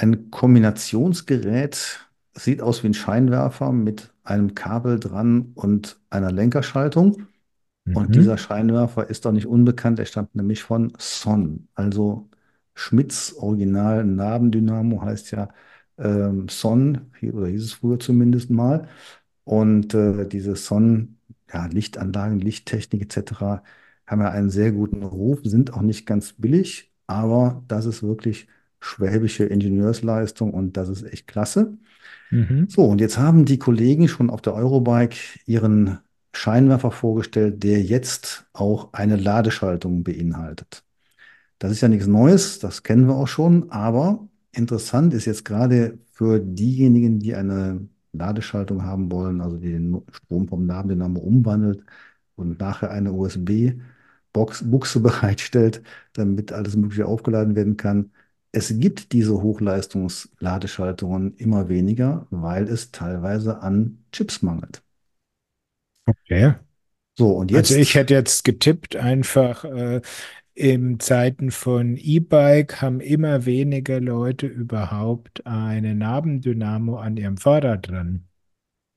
ein 0.00 0.30
Kombinationsgerät. 0.30 2.00
Sieht 2.34 2.62
aus 2.62 2.82
wie 2.82 2.88
ein 2.88 2.94
Scheinwerfer 2.94 3.72
mit 3.72 4.12
einem 4.24 4.54
Kabel 4.54 5.00
dran 5.00 5.52
und 5.54 6.00
einer 6.10 6.32
Lenkerschaltung. 6.32 7.26
Und 7.92 8.14
dieser 8.16 8.38
Mhm. 8.38 8.38
Scheinwerfer 8.38 9.10
ist 9.10 9.24
doch 9.24 9.32
nicht 9.32 9.46
unbekannt. 9.46 9.98
Er 9.98 10.06
stammt 10.06 10.34
nämlich 10.34 10.62
von 10.62 10.92
Son. 10.98 11.68
Also 11.74 12.28
Schmidts 12.74 13.34
Original 13.36 14.04
Nabendynamo 14.04 15.02
heißt 15.02 15.32
ja 15.32 15.48
ähm, 15.98 16.48
Son, 16.48 17.10
hier- 17.18 17.34
oder 17.34 17.48
hieß 17.48 17.64
es 17.64 17.72
früher 17.74 17.98
zumindest 18.00 18.50
mal. 18.50 18.88
Und 19.44 19.94
äh, 19.94 20.26
diese 20.28 20.56
Son, 20.56 21.18
ja, 21.52 21.66
Lichtanlagen, 21.66 22.40
Lichttechnik 22.40 23.02
etc. 23.02 23.62
haben 24.06 24.20
ja 24.22 24.30
einen 24.30 24.50
sehr 24.50 24.72
guten 24.72 25.02
Ruf, 25.02 25.40
sind 25.44 25.72
auch 25.74 25.82
nicht 25.82 26.06
ganz 26.06 26.32
billig, 26.34 26.92
aber 27.06 27.64
das 27.68 27.86
ist 27.86 28.02
wirklich 28.02 28.48
schwäbische 28.80 29.44
Ingenieursleistung 29.44 30.52
und 30.52 30.76
das 30.76 30.88
ist 30.88 31.02
echt 31.04 31.26
klasse. 31.26 31.76
Mhm. 32.30 32.66
So, 32.68 32.84
und 32.84 33.00
jetzt 33.00 33.18
haben 33.18 33.44
die 33.44 33.58
Kollegen 33.58 34.08
schon 34.08 34.30
auf 34.30 34.40
der 34.42 34.54
Eurobike 34.54 35.16
ihren 35.46 35.98
Scheinwerfer 36.32 36.90
vorgestellt, 36.90 37.62
der 37.62 37.82
jetzt 37.82 38.46
auch 38.52 38.92
eine 38.92 39.16
Ladeschaltung 39.16 40.04
beinhaltet. 40.04 40.84
Das 41.58 41.72
ist 41.72 41.80
ja 41.82 41.88
nichts 41.88 42.06
Neues, 42.06 42.58
das 42.58 42.82
kennen 42.82 43.06
wir 43.06 43.16
auch 43.16 43.28
schon, 43.28 43.70
aber 43.70 44.28
interessant 44.52 45.12
ist 45.12 45.26
jetzt 45.26 45.44
gerade 45.44 45.98
für 46.12 46.40
diejenigen, 46.40 47.18
die 47.18 47.34
eine 47.34 47.86
Ladeschaltung 48.12 48.84
haben 48.84 49.10
wollen, 49.12 49.40
also 49.40 49.56
die 49.56 49.72
den 49.72 50.02
Strom 50.10 50.48
vom 50.48 50.66
Nabendynamo 50.66 51.20
umwandelt 51.20 51.84
und 52.36 52.58
nachher 52.60 52.90
eine 52.90 53.12
USB-Box, 53.12 54.70
Buchse 54.70 55.00
bereitstellt, 55.00 55.82
damit 56.14 56.52
alles 56.52 56.76
Mögliche 56.76 57.06
aufgeladen 57.06 57.54
werden 57.56 57.76
kann. 57.76 58.12
Es 58.52 58.72
gibt 58.78 59.12
diese 59.12 59.42
Hochleistungsladeschaltungen 59.42 61.36
immer 61.36 61.68
weniger, 61.68 62.28
weil 62.30 62.68
es 62.68 62.92
teilweise 62.92 63.60
an 63.60 64.04
Chips 64.12 64.42
mangelt. 64.42 64.82
Okay. 66.08 66.54
So, 67.18 67.30
und 67.36 67.50
Also 67.52 67.74
ich 67.74 67.94
jetzt 67.94 67.96
hätte 67.96 68.14
jetzt 68.14 68.44
getippt, 68.44 68.96
einfach 68.96 69.64
äh, 69.64 70.02
in 70.54 71.00
Zeiten 71.00 71.50
von 71.52 71.96
E-Bike 71.98 72.82
haben 72.82 73.00
immer 73.00 73.46
weniger 73.46 74.00
Leute 74.00 74.46
überhaupt 74.48 75.46
eine 75.46 75.94
Nabendynamo 75.96 76.98
an 76.98 77.16
ihrem 77.18 77.38
Fahrrad 77.38 77.88
dran. 77.88 78.28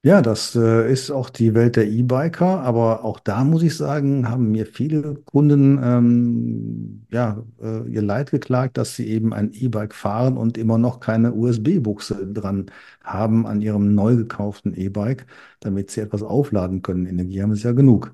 Ja, 0.06 0.22
das 0.22 0.54
äh, 0.56 0.92
ist 0.92 1.12
auch 1.12 1.30
die 1.30 1.54
Welt 1.54 1.78
der 1.78 1.88
E-Biker, 1.88 2.60
aber 2.62 3.06
auch 3.06 3.22
da 3.22 3.46
muss 3.46 3.64
ich 3.64 3.78
sagen, 3.78 4.28
haben 4.30 4.52
mir 4.52 4.66
viele 4.66 5.16
Kunden 5.24 5.80
ähm, 5.82 7.06
ja, 7.10 7.42
äh, 7.62 7.88
ihr 7.90 8.02
Leid 8.02 8.32
geklagt, 8.32 8.78
dass 8.78 8.98
sie 8.98 9.08
eben 9.08 9.34
ein 9.34 9.54
E-Bike 9.54 9.94
fahren 9.96 10.36
und 10.36 10.58
immer 10.58 10.78
noch 10.78 11.00
keine 11.00 11.32
USB-Buchse 11.34 12.28
dran 12.34 12.66
haben 13.02 13.48
an 13.48 13.62
ihrem 13.62 13.96
neu 13.96 14.18
gekauften 14.18 14.74
E-Bike, 14.76 15.26
damit 15.62 15.90
sie 15.90 16.02
etwas 16.02 16.22
aufladen 16.22 16.82
können. 16.82 17.06
Energie 17.06 17.42
haben 17.42 17.56
sie 17.56 17.64
ja 17.64 17.72
genug. 17.72 18.14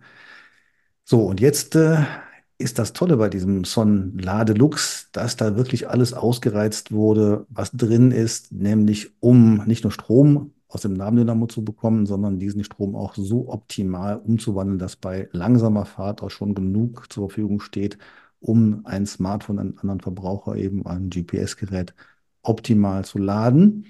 So, 1.03 1.25
und 1.25 1.39
jetzt 1.41 1.75
äh, 1.75 2.03
ist 2.58 2.77
das 2.79 2.93
Tolle 2.93 3.17
bei 3.17 3.29
diesem 3.29 3.63
Son 3.65 4.17
Ladelux, 4.19 5.10
dass 5.12 5.36
da 5.38 5.55
wirklich 5.58 5.89
alles 5.89 6.13
ausgereizt 6.13 6.91
wurde, 6.91 7.46
was 7.50 7.72
drin 7.72 8.12
ist, 8.12 8.51
nämlich 8.51 9.12
um 9.19 9.63
nicht 9.65 9.84
nur 9.84 9.91
Strom 9.91 10.53
aus 10.69 10.81
dem 10.81 10.93
Nabendynamo 10.93 11.47
zu 11.47 11.63
bekommen, 11.65 12.05
sondern 12.05 12.39
diesen 12.39 12.63
Strom 12.63 12.95
auch 12.95 13.15
so 13.15 13.49
optimal 13.49 14.17
umzuwandeln, 14.17 14.79
dass 14.79 14.95
bei 14.95 15.27
langsamer 15.31 15.85
Fahrt 15.85 16.21
auch 16.23 16.29
schon 16.29 16.53
genug 16.55 17.11
zur 17.11 17.29
Verfügung 17.29 17.59
steht, 17.59 17.97
um 18.39 18.85
ein 18.85 19.05
Smartphone, 19.05 19.59
einen 19.59 19.77
anderen 19.79 19.99
Verbraucher 19.99 20.55
eben 20.55 20.85
ein 20.85 21.09
GPS-Gerät 21.09 21.93
optimal 22.43 23.03
zu 23.03 23.17
laden. 23.17 23.88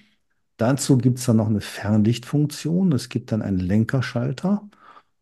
Dazu 0.57 0.98
gibt 0.98 1.19
es 1.19 1.25
dann 1.25 1.38
noch 1.38 1.48
eine 1.48 1.62
Fernlichtfunktion. 1.62 2.91
Es 2.93 3.09
gibt 3.09 3.31
dann 3.31 3.41
einen 3.41 3.59
Lenkerschalter. 3.59 4.67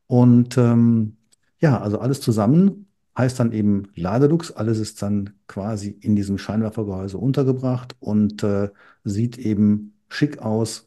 Und 0.07 0.57
ähm, 0.57 1.17
ja, 1.59 1.79
also 1.81 1.99
alles 1.99 2.21
zusammen 2.21 2.87
heißt 3.17 3.39
dann 3.39 3.51
eben 3.51 3.89
Ladelux. 3.95 4.51
Alles 4.51 4.79
ist 4.79 5.01
dann 5.01 5.31
quasi 5.47 5.89
in 5.89 6.15
diesem 6.15 6.37
Scheinwerfergehäuse 6.37 7.17
untergebracht 7.17 7.95
und 7.99 8.43
äh, 8.43 8.69
sieht 9.03 9.37
eben 9.37 9.97
schick 10.09 10.39
aus, 10.39 10.86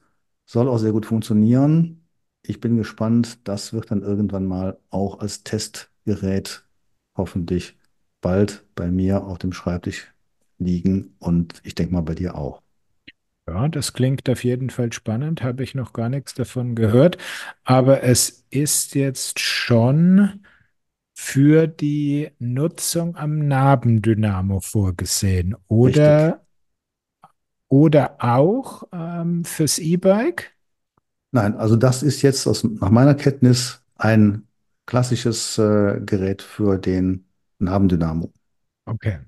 soll 0.51 0.69
auch 0.69 0.79
sehr 0.79 0.91
gut 0.91 1.07
funktionieren. 1.07 2.09
Ich 2.43 2.59
bin 2.59 2.77
gespannt. 2.77 3.47
Das 3.47 3.73
wird 3.73 3.91
dann 3.93 4.03
irgendwann 4.03 4.47
mal 4.47 4.79
auch 4.91 5.21
als 5.21 5.45
Testgerät 5.45 6.65
hoffentlich 7.17 7.79
bald 8.21 8.65
bei 8.75 8.91
mir 8.91 9.25
auf 9.25 9.39
dem 9.39 9.53
Schreibtisch 9.53 10.13
liegen 10.59 11.15
und 11.21 11.61
ich 11.65 11.77
denke 11.77 11.95
mal 11.95 12.01
bei 12.01 12.15
dir 12.17 12.35
auch. 12.35 12.63
Ja, 13.47 13.69
das 13.69 13.93
klingt 13.93 14.29
auf 14.29 14.43
jeden 14.45 14.71
Fall 14.71 14.93
spannend, 14.93 15.43
habe 15.43 15.63
ich 15.63 15.75
noch 15.75 15.93
gar 15.93 16.09
nichts 16.09 16.35
davon 16.35 16.75
gehört, 16.75 17.17
aber 17.65 18.03
es 18.03 18.45
ist 18.51 18.95
jetzt 18.95 19.39
schon 19.39 20.45
für 21.15 21.67
die 21.67 22.31
Nutzung 22.39 23.17
am 23.17 23.47
Nabendynamo 23.47 24.61
vorgesehen 24.61 25.55
Richtig. 25.71 26.50
Oder, 27.71 28.17
auch 28.19 28.83
ähm, 28.93 29.45
fürs 29.45 29.79
E-Bike. 29.79 30.53
Nein, 31.33 31.57
also 31.57 31.77
das 31.77 32.03
ist 32.03 32.21
jetzt 32.23 32.47
aus, 32.47 32.65
nach 32.65 32.91
meiner 32.91 33.15
Kenntnis 33.15 33.83
ein 33.97 34.47
klassisches 34.87 35.57
äh, 35.57 36.01
Gerät 36.05 36.43
für 36.43 36.79
den 36.79 37.27
Nabendynamo. 37.61 38.33
Okay. 38.87 39.21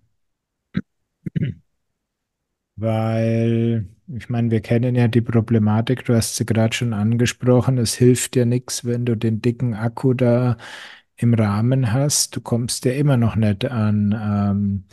Weil, 2.74 3.86
ich 4.08 4.28
meine, 4.28 4.50
wir 4.50 4.60
kennen 4.60 4.96
ja 4.96 5.06
die 5.06 5.20
Problematik, 5.20 6.04
du 6.04 6.16
hast 6.16 6.34
sie 6.34 6.44
gerade 6.44 6.74
schon 6.74 6.94
angesprochen, 6.94 7.78
es 7.78 7.94
hilft 7.94 8.34
dir 8.34 8.44
nichts, 8.44 8.84
wenn 8.84 9.04
du 9.04 9.16
den 9.16 9.40
dicken 9.40 9.74
Akku 9.74 10.14
da 10.14 10.56
im 11.16 11.34
Rahmen 11.34 11.92
hast. 11.92 12.34
Du 12.34 12.40
kommst 12.40 12.84
ja 12.86 12.92
immer 12.92 13.16
noch 13.16 13.36
nicht 13.36 13.64
an 13.66 14.12
ähm, 14.20 14.84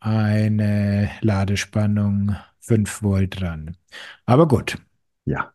eine 0.00 1.10
Ladespannung 1.22 2.36
5 2.60 3.02
Volt 3.02 3.42
ran. 3.42 3.76
Aber 4.26 4.48
gut, 4.48 4.78
Ja. 5.24 5.54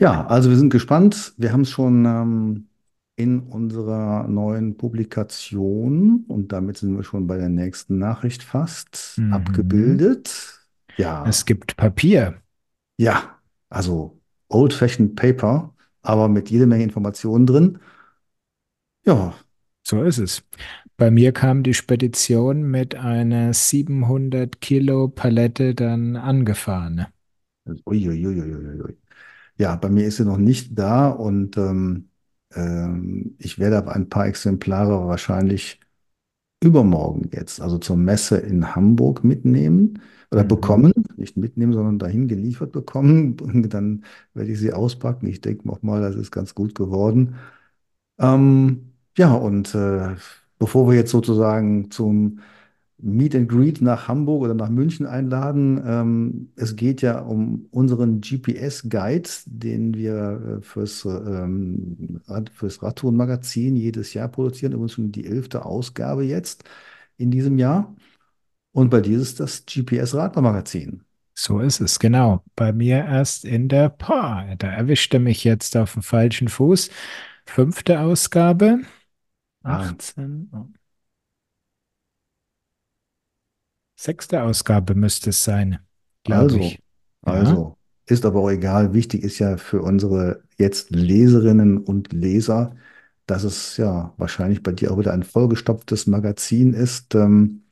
Ja, 0.00 0.26
also 0.26 0.50
wir 0.50 0.56
sind 0.58 0.70
gespannt. 0.70 1.34
Wir 1.38 1.52
haben 1.52 1.62
es 1.62 1.70
schon 1.70 2.04
ähm, 2.04 2.68
in 3.16 3.40
unserer 3.40 4.28
neuen 4.28 4.76
Publikation 4.76 6.24
und 6.28 6.52
damit 6.52 6.76
sind 6.78 6.96
wir 6.96 7.02
schon 7.04 7.26
bei 7.26 7.38
der 7.38 7.48
nächsten 7.48 7.98
Nachricht 7.98 8.42
fast 8.42 9.14
mhm. 9.16 9.32
abgebildet. 9.32 10.60
Es 11.22 11.44
Ja, 11.44 11.44
gibt 11.44 11.76
Papier. 11.76 12.40
ja, 12.98 13.38
also 13.68 14.20
Old-Fashioned 14.48 15.16
Paper, 15.16 15.74
aber 16.02 16.28
mit 16.28 16.50
jede 16.50 16.66
Menge 16.66 16.84
Informationen 16.84 17.46
drin. 17.46 17.78
Ja, 19.04 19.34
So 19.84 20.02
ist 20.02 20.18
es. 20.18 20.42
Bei 20.98 21.10
mir 21.10 21.32
kam 21.32 21.62
die 21.62 21.72
Spedition 21.72 22.62
mit 22.64 22.96
einer 22.96 23.54
700 23.54 24.60
Kilo 24.60 25.08
Palette 25.08 25.74
dann 25.74 26.16
angefahren. 26.16 27.06
uiuiuiuiui. 27.86 28.96
Ja, 29.58 29.76
bei 29.76 29.88
mir 29.90 30.06
ist 30.06 30.16
sie 30.18 30.24
noch 30.24 30.38
nicht 30.38 30.78
da 30.78 31.08
und 31.10 31.56
ähm, 31.58 32.10
ähm, 32.54 33.36
ich 33.38 33.58
werde 33.58 33.78
aber 33.78 33.94
ein 33.96 34.08
paar 34.08 34.26
Exemplare 34.28 35.06
wahrscheinlich 35.08 35.80
übermorgen 36.62 37.30
jetzt, 37.32 37.60
also 37.60 37.78
zur 37.78 37.96
Messe 37.96 38.38
in 38.38 38.74
Hamburg 38.76 39.24
mitnehmen 39.24 40.00
oder 40.32 40.44
Mhm. 40.44 40.48
bekommen, 40.48 40.92
nicht 41.16 41.36
mitnehmen, 41.36 41.72
sondern 41.74 41.98
dahin 42.00 42.28
geliefert 42.28 42.72
bekommen. 42.72 43.38
Und 43.40 43.70
dann 43.74 44.04
werde 44.34 44.52
ich 44.52 44.60
sie 44.60 44.72
auspacken. 44.72 45.26
Ich 45.28 45.40
denke 45.42 45.68
auch 45.70 45.82
mal, 45.82 46.00
das 46.02 46.16
ist 46.16 46.30
ganz 46.32 46.54
gut 46.54 46.74
geworden. 46.74 47.36
Ähm, 48.18 48.92
ja, 49.18 49.34
und 49.34 49.74
äh, 49.74 50.16
bevor 50.58 50.88
wir 50.88 50.96
jetzt 50.96 51.10
sozusagen 51.10 51.90
zum 51.90 52.40
Meet 52.98 53.34
and 53.34 53.48
Greet 53.48 53.82
nach 53.82 54.08
Hamburg 54.08 54.42
oder 54.42 54.54
nach 54.54 54.70
München 54.70 55.06
einladen. 55.06 55.82
Ähm, 55.86 56.52
es 56.56 56.76
geht 56.76 57.02
ja 57.02 57.20
um 57.20 57.66
unseren 57.70 58.20
GPS-Guide, 58.22 59.28
den 59.46 59.94
wir 59.94 60.58
äh, 60.58 60.62
fürs, 60.62 61.04
ähm, 61.04 62.20
fürs 62.54 62.82
Radtourenmagazin 62.82 63.76
jedes 63.76 64.14
Jahr 64.14 64.28
produzieren. 64.28 64.72
Übrigens 64.72 64.92
schon 64.92 65.12
die 65.12 65.26
elfte 65.26 65.66
Ausgabe 65.66 66.24
jetzt 66.24 66.64
in 67.18 67.30
diesem 67.30 67.58
Jahr. 67.58 67.94
Und 68.72 68.90
bei 68.90 69.00
dir 69.00 69.18
ist 69.18 69.40
das 69.40 69.64
GPS-Radler-Magazin. 69.66 71.02
So 71.34 71.60
ist 71.60 71.80
es, 71.80 71.98
genau. 71.98 72.42
Bei 72.54 72.72
mir 72.72 73.04
erst 73.04 73.44
in 73.44 73.68
der, 73.68 73.90
boah, 73.90 74.46
da 74.58 74.68
erwischte 74.68 75.18
mich 75.18 75.44
jetzt 75.44 75.76
auf 75.76 75.92
dem 75.92 76.02
falschen 76.02 76.48
Fuß. 76.48 76.90
Fünfte 77.44 78.00
Ausgabe, 78.00 78.80
18, 79.66 80.50
oh, 80.52 80.66
sechste 83.96 84.42
Ausgabe 84.42 84.94
müsste 84.94 85.30
es 85.30 85.42
sein, 85.44 85.78
glaube 86.24 86.54
also, 86.54 86.58
ich. 86.58 86.82
Ja, 87.26 87.32
also, 87.32 87.78
ist 88.06 88.24
aber 88.24 88.40
auch 88.40 88.50
egal. 88.50 88.94
Wichtig 88.94 89.22
ist 89.24 89.38
ja 89.38 89.56
für 89.56 89.82
unsere 89.82 90.42
jetzt 90.58 90.90
Leserinnen 90.90 91.78
und 91.78 92.12
Leser, 92.12 92.76
dass 93.26 93.44
es 93.44 93.76
ja 93.76 94.14
wahrscheinlich 94.16 94.62
bei 94.62 94.72
dir 94.72 94.92
auch 94.92 94.98
wieder 94.98 95.12
ein 95.12 95.24
vollgestopftes 95.24 96.06
Magazin 96.06 96.72
ist. 96.74 97.14
Ähm, 97.14 97.62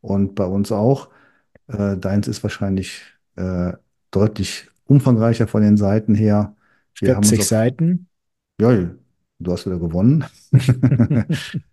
Und 0.00 0.34
bei 0.36 0.46
uns 0.46 0.72
auch. 0.72 1.10
Äh, 1.68 1.96
deins 1.98 2.28
ist 2.28 2.42
wahrscheinlich 2.44 3.02
äh, 3.36 3.74
deutlich 4.10 4.70
umfangreicher 4.86 5.48
von 5.48 5.62
den 5.62 5.76
Seiten 5.78 6.14
her. 6.14 6.56
Wir 7.00 7.16
haben 7.16 7.24
uns 7.30 7.30
40 7.30 7.40
auf, 7.40 7.46
Seiten. 7.46 8.08
ja, 8.60 8.94
du 9.38 9.52
hast 9.52 9.66
wieder 9.66 9.78
gewonnen. 9.78 10.24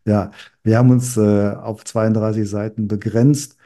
Ja, 0.05 0.31
wir 0.63 0.77
haben 0.77 0.89
uns 0.89 1.15
äh, 1.17 1.51
auf 1.51 1.83
32 1.85 2.49
Seiten 2.49 2.87
begrenzt 2.87 3.57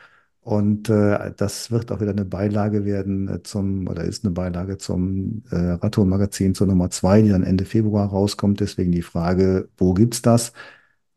und 0.41 0.89
äh, 0.89 1.33
das 1.37 1.71
wird 1.71 1.91
auch 1.91 2.01
wieder 2.01 2.11
eine 2.11 2.25
Beilage 2.25 2.85
werden 2.85 3.27
äh, 3.29 3.43
zum, 3.43 3.87
oder 3.87 4.03
ist 4.03 4.25
eine 4.25 4.33
Beilage 4.33 4.77
zum 4.77 5.43
äh, 5.51 5.55
Radtour-Magazin 5.55 6.53
zur 6.55 6.67
Nummer 6.67 6.89
2, 6.91 7.23
die 7.23 7.29
dann 7.29 7.43
Ende 7.43 7.65
Februar 7.65 8.07
rauskommt. 8.09 8.59
Deswegen 8.59 8.91
die 8.91 9.01
Frage, 9.01 9.69
wo 9.77 9.93
gibt's 9.93 10.21
das? 10.21 10.53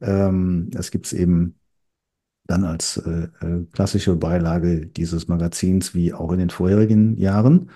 Ähm, 0.01 0.71
es 0.77 0.91
gibt 0.91 1.07
es 1.07 1.13
eben 1.13 1.57
dann 2.47 2.65
als 2.65 2.97
äh, 2.99 3.29
äh, 3.43 3.67
klassische 3.73 4.17
Beilage 4.17 4.87
dieses 4.87 5.29
Magazins 5.29 5.95
wie 5.95 6.15
auch 6.15 6.33
in 6.33 6.39
den 6.39 6.51
vorherigen 6.51 7.17
Jahren. 7.19 7.71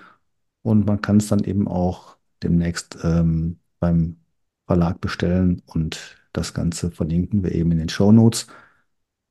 Und 0.63 0.85
man 0.87 1.01
kann 1.01 1.17
es 1.17 1.27
dann 1.27 1.43
eben 1.43 1.67
auch 1.67 2.17
demnächst 2.43 2.97
ähm, 3.03 3.59
beim 3.79 4.17
Verlag 4.65 5.01
bestellen 5.01 5.61
und 5.65 6.17
das 6.31 6.53
Ganze 6.53 6.91
verlinken 6.91 7.43
wir 7.43 7.53
eben 7.53 7.71
in 7.71 7.79
den 7.79 7.89
Shownotes. 7.89 8.47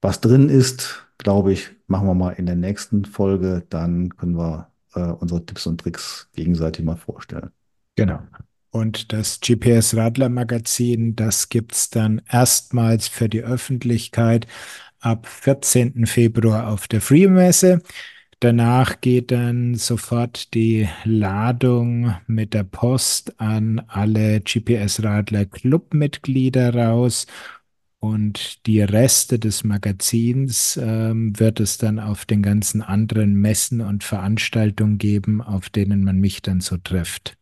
Was 0.01 0.21
drin 0.21 0.49
ist, 0.49 1.07
glaube 1.18 1.53
ich, 1.53 1.71
machen 1.87 2.07
wir 2.07 2.14
mal 2.14 2.33
in 2.33 2.47
der 2.47 2.57
nächsten 2.57 3.05
Folge. 3.05 3.64
Dann 3.71 4.16
können 4.16 4.37
wir 4.37 4.71
äh, 4.95 5.01
unsere 5.01 5.45
Tipps 5.45 5.66
und 5.66 5.81
Tricks 5.81 6.29
gegenseitig 6.35 6.85
mal 6.85 6.97
vorstellen. 6.97 7.51
Genau. 7.97 8.21
Und 8.71 9.12
das 9.12 9.40
GPS-Radler-Magazin, 9.40 11.14
das 11.14 11.51
gibt 11.51 11.75
es 11.75 11.90
dann 11.90 12.23
erstmals 12.29 13.07
für 13.07 13.29
die 13.29 13.42
Öffentlichkeit 13.42 14.47
ab 14.99 15.27
14. 15.27 16.07
Februar 16.07 16.68
auf 16.68 16.88
der 16.88 17.01
Free-Messe. 17.03 17.83
Danach 18.43 19.01
geht 19.01 19.31
dann 19.31 19.77
sofort 19.77 20.53
die 20.53 20.89
Ladung 21.05 22.17
mit 22.27 22.55
der 22.55 22.65
Post 22.65 23.39
an 23.41 23.81
alle 23.87 24.41
GPS-Radler 24.41 25.45
Clubmitglieder 25.45 26.75
raus. 26.75 27.29
Und 28.01 28.67
die 28.67 28.81
Reste 28.81 29.39
des 29.39 29.63
Magazins 29.63 30.77
ähm, 30.77 31.39
wird 31.39 31.61
es 31.61 31.79
dann 31.79 32.01
auf 32.01 32.25
den 32.25 32.43
ganzen 32.43 32.83
anderen 32.83 33.35
Messen 33.35 33.81
und 33.81 34.03
Veranstaltungen 34.03 34.99
geben, 34.99 35.41
auf 35.41 35.71
denen 35.71 36.03
man 36.03 36.19
mich 36.19 36.43
dann 36.43 36.61
so 36.61 36.79
trifft. 36.79 37.39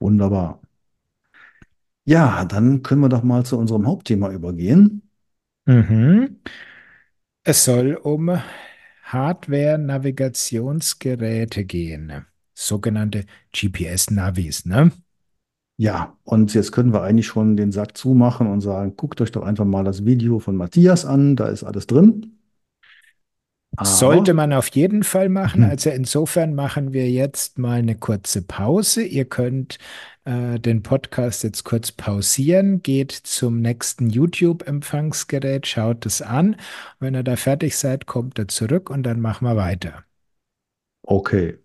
Wunderbar. 0.00 0.60
Ja, 2.04 2.44
dann 2.44 2.82
können 2.82 3.00
wir 3.00 3.08
doch 3.08 3.22
mal 3.22 3.46
zu 3.46 3.56
unserem 3.56 3.86
Hauptthema 3.86 4.30
übergehen. 4.30 5.00
Mhm. 5.64 6.40
Es 7.42 7.64
soll 7.64 7.94
um 7.94 8.38
Hardware-Navigationsgeräte 9.06 11.64
gehen, 11.64 12.26
sogenannte 12.54 13.24
GPS-Navis, 13.52 14.66
ne? 14.66 14.92
Ja, 15.78 16.16
und 16.24 16.54
jetzt 16.54 16.72
können 16.72 16.92
wir 16.92 17.02
eigentlich 17.02 17.26
schon 17.26 17.56
den 17.56 17.70
Sack 17.70 17.96
zumachen 17.96 18.46
und 18.46 18.62
sagen, 18.62 18.96
guckt 18.96 19.20
euch 19.20 19.30
doch 19.30 19.42
einfach 19.42 19.66
mal 19.66 19.84
das 19.84 20.06
Video 20.06 20.38
von 20.38 20.56
Matthias 20.56 21.04
an, 21.04 21.36
da 21.36 21.48
ist 21.48 21.64
alles 21.64 21.86
drin. 21.86 22.35
Sollte 23.82 24.32
man 24.34 24.52
auf 24.54 24.68
jeden 24.68 25.02
Fall 25.02 25.28
machen. 25.28 25.62
Also 25.62 25.90
insofern 25.90 26.54
machen 26.54 26.92
wir 26.92 27.10
jetzt 27.10 27.58
mal 27.58 27.78
eine 27.78 27.94
kurze 27.96 28.40
Pause. 28.42 29.02
Ihr 29.02 29.26
könnt 29.26 29.78
äh, 30.24 30.58
den 30.58 30.82
Podcast 30.82 31.44
jetzt 31.44 31.64
kurz 31.64 31.92
pausieren, 31.92 32.82
geht 32.82 33.12
zum 33.12 33.60
nächsten 33.60 34.08
YouTube-Empfangsgerät, 34.08 35.66
schaut 35.66 36.06
es 36.06 36.22
an. 36.22 36.56
Wenn 37.00 37.14
ihr 37.14 37.22
da 37.22 37.36
fertig 37.36 37.76
seid, 37.76 38.06
kommt 38.06 38.38
ihr 38.38 38.48
zurück 38.48 38.88
und 38.90 39.02
dann 39.02 39.20
machen 39.20 39.46
wir 39.46 39.56
weiter. 39.56 40.04
okay, 41.08 41.58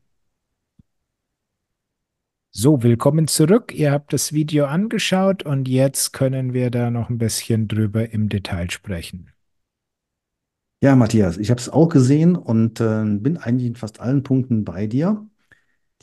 So, 2.54 2.82
willkommen 2.82 3.28
zurück. 3.28 3.74
Ihr 3.74 3.92
habt 3.92 4.14
das 4.14 4.32
Video 4.32 4.66
angeschaut 4.66 5.44
und 5.44 5.68
jetzt 5.68 6.14
können 6.14 6.54
wir 6.54 6.70
da 6.72 6.90
noch 6.90 7.10
ein 7.10 7.18
bisschen 7.18 7.68
drüber 7.68 8.10
im 8.12 8.30
Detail 8.30 8.72
sprechen. 8.72 9.31
Ja, 10.82 10.96
Matthias, 10.96 11.38
ich 11.38 11.52
habe 11.52 11.62
es 11.62 11.70
auch 11.70 11.90
gesehen 11.90 12.36
und 12.36 12.80
äh, 12.82 13.04
bin 13.06 13.38
eigentlich 13.38 13.68
in 13.68 13.76
fast 13.76 14.00
allen 14.00 14.24
Punkten 14.24 14.66
bei 14.66 14.88
dir. 14.88 15.28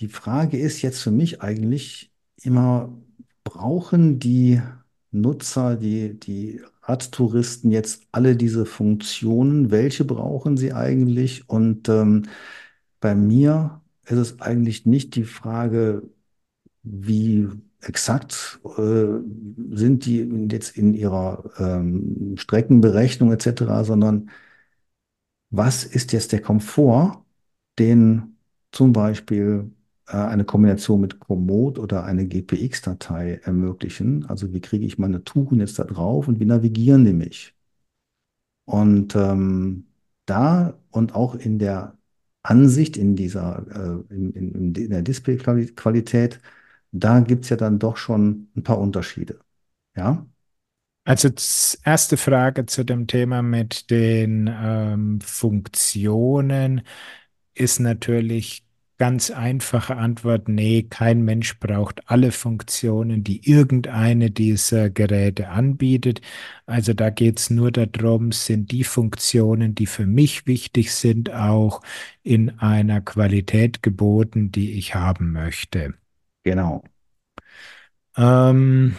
Die 0.01 0.09
Frage 0.09 0.59
ist 0.59 0.83
jetzt 0.83 1.03
für 1.03 1.11
mich 1.11 1.43
eigentlich 1.43 2.13
immer, 2.43 2.97
brauchen 3.45 4.19
die 4.21 4.63
Nutzer, 5.11 5.77
die, 5.77 6.19
die 6.21 6.63
Radtouristen 6.83 7.71
jetzt 7.73 8.03
alle 8.13 8.37
diese 8.37 8.67
Funktionen? 8.67 9.71
Welche 9.71 10.05
brauchen 10.05 10.57
sie 10.57 10.73
eigentlich? 10.73 11.49
Und 11.49 11.89
ähm, 11.89 12.27
bei 13.01 13.15
mir 13.15 13.83
ist 14.07 14.19
es 14.19 14.41
eigentlich 14.41 14.87
nicht 14.87 15.15
die 15.17 15.25
Frage, 15.25 16.03
wie 16.83 17.49
exakt 17.83 18.61
äh, 18.79 19.07
sind 19.73 20.07
die 20.07 20.49
jetzt 20.51 20.77
in 20.77 20.95
ihrer 20.95 21.51
ähm, 21.59 22.37
Streckenberechnung 22.39 23.33
etc., 23.33 23.85
sondern 23.85 24.31
was 25.51 25.85
ist 25.85 26.13
jetzt 26.13 26.33
der 26.33 26.43
Komfort, 26.43 27.25
den 27.79 28.37
zum 28.73 28.93
Beispiel 28.93 29.71
äh, 30.07 30.17
eine 30.17 30.45
Kombination 30.45 31.01
mit 31.01 31.21
Komoot 31.21 31.79
oder 31.79 32.05
eine 32.05 32.27
GPX-Datei 32.27 33.41
ermöglichen. 33.45 34.27
Also 34.27 34.53
wie 34.53 34.61
kriege 34.61 34.87
ich 34.87 34.99
meine 34.99 35.25
Touren 35.25 35.61
jetzt 35.61 35.79
da 35.79 35.85
drauf 35.85 36.29
und 36.29 36.41
wie 36.41 36.45
navigieren 36.47 37.05
die 37.05 37.13
mich? 37.15 37.55
Und 38.65 39.15
ähm, 39.17 39.87
da 40.27 40.79
und 40.91 41.15
auch 41.15 41.35
in 41.35 41.59
der 41.59 41.97
Ansicht, 42.43 42.97
in 42.97 43.17
dieser, 43.17 43.67
äh, 44.11 44.15
in, 44.15 44.33
in, 44.33 44.75
in 44.75 44.91
der 44.91 45.03
Displayqualität, 45.03 46.41
da 46.93 47.21
gibt 47.21 47.45
es 47.45 47.51
ja 47.51 47.57
dann 47.57 47.79
doch 47.79 47.97
schon 47.97 48.49
ein 48.57 48.63
paar 48.63 48.79
Unterschiede. 48.79 49.41
Ja. 49.97 50.27
Also 51.09 51.31
erste 51.87 52.19
Frage 52.19 52.67
zu 52.67 52.85
dem 52.85 53.07
Thema 53.07 53.41
mit 53.41 53.91
den 53.91 54.47
ähm, 54.47 55.23
Funktionen 55.23 56.83
ist 57.55 57.81
natürlich 57.81 58.67
ganz 58.99 59.31
einfache 59.31 59.97
Antwort, 59.97 60.49
nee, 60.49 60.83
kein 60.83 61.23
Mensch 61.23 61.59
braucht 61.61 62.11
alle 62.11 62.31
Funktionen, 62.31 63.25
die 63.25 63.49
irgendeine 63.51 64.31
dieser 64.31 64.91
Geräte 64.91 65.49
anbietet. 65.49 66.21
Also 66.67 66.93
da 66.93 67.09
geht 67.09 67.39
es 67.39 67.49
nur 67.49 67.73
darum, 67.73 68.31
sind 68.31 68.71
die 68.71 68.85
Funktionen, 68.85 69.75
die 69.75 69.87
für 69.87 70.05
mich 70.05 70.47
wichtig 70.47 70.93
sind, 70.93 71.33
auch 71.33 71.81
in 72.23 72.59
einer 72.59 73.01
Qualität 73.01 73.83
geboten, 73.83 74.53
die 74.53 74.73
ich 74.73 74.95
haben 74.95 75.33
möchte. 75.33 75.95
Genau. 76.43 76.85
Ähm, 78.15 78.95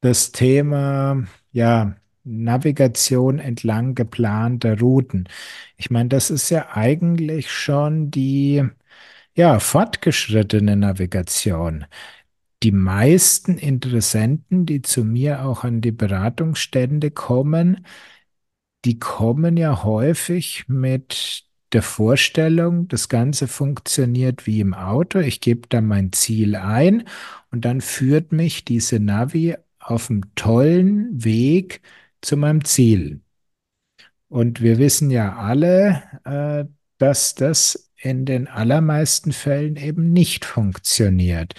das 0.00 0.32
Thema, 0.32 1.24
ja, 1.52 1.96
Navigation 2.24 3.38
entlang 3.38 3.94
geplanter 3.94 4.78
Routen. 4.80 5.28
Ich 5.76 5.90
meine, 5.90 6.08
das 6.08 6.30
ist 6.30 6.50
ja 6.50 6.70
eigentlich 6.74 7.50
schon 7.52 8.10
die 8.10 8.64
ja, 9.34 9.60
fortgeschrittene 9.60 10.76
Navigation. 10.76 11.86
Die 12.62 12.72
meisten 12.72 13.58
Interessenten, 13.58 14.66
die 14.66 14.82
zu 14.82 15.04
mir 15.04 15.44
auch 15.46 15.64
an 15.64 15.80
die 15.82 15.92
Beratungsstände 15.92 17.10
kommen, 17.12 17.86
die 18.84 18.98
kommen 18.98 19.56
ja 19.56 19.82
häufig 19.84 20.64
mit 20.68 21.44
der 21.72 21.82
Vorstellung, 21.82 22.88
das 22.88 23.08
Ganze 23.08 23.48
funktioniert 23.48 24.46
wie 24.46 24.60
im 24.60 24.72
Auto. 24.74 25.18
Ich 25.18 25.40
gebe 25.40 25.68
da 25.68 25.80
mein 25.80 26.12
Ziel 26.12 26.54
ein 26.56 27.04
und 27.50 27.64
dann 27.64 27.80
führt 27.80 28.32
mich 28.32 28.64
diese 28.64 29.00
Navi 29.00 29.56
auf 29.86 30.10
einem 30.10 30.22
tollen 30.34 31.24
Weg 31.24 31.80
zu 32.20 32.36
meinem 32.36 32.64
Ziel. 32.64 33.20
Und 34.28 34.60
wir 34.60 34.78
wissen 34.78 35.10
ja 35.10 35.36
alle, 35.36 36.02
äh, 36.24 36.64
dass 36.98 37.34
das 37.34 37.90
in 37.96 38.24
den 38.24 38.48
allermeisten 38.48 39.32
Fällen 39.32 39.76
eben 39.76 40.12
nicht 40.12 40.44
funktioniert. 40.44 41.54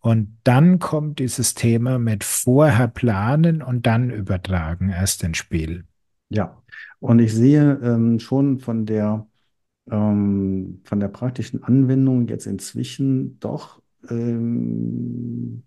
Und 0.00 0.38
dann 0.44 0.78
kommt 0.78 1.18
dieses 1.18 1.54
Thema 1.54 1.98
mit 1.98 2.22
vorher 2.22 2.88
planen 2.88 3.62
und 3.62 3.86
dann 3.86 4.10
übertragen 4.10 4.90
erst 4.90 5.24
ins 5.24 5.38
Spiel. 5.38 5.84
Ja, 6.28 6.62
und 7.00 7.18
ich 7.18 7.34
sehe 7.34 7.80
ähm, 7.82 8.18
schon 8.20 8.58
von 8.58 8.86
der, 8.86 9.26
ähm, 9.90 10.80
von 10.84 11.00
der 11.00 11.08
praktischen 11.08 11.64
Anwendung 11.64 12.28
jetzt 12.28 12.46
inzwischen 12.46 13.40
doch, 13.40 13.82
ähm, 14.08 15.64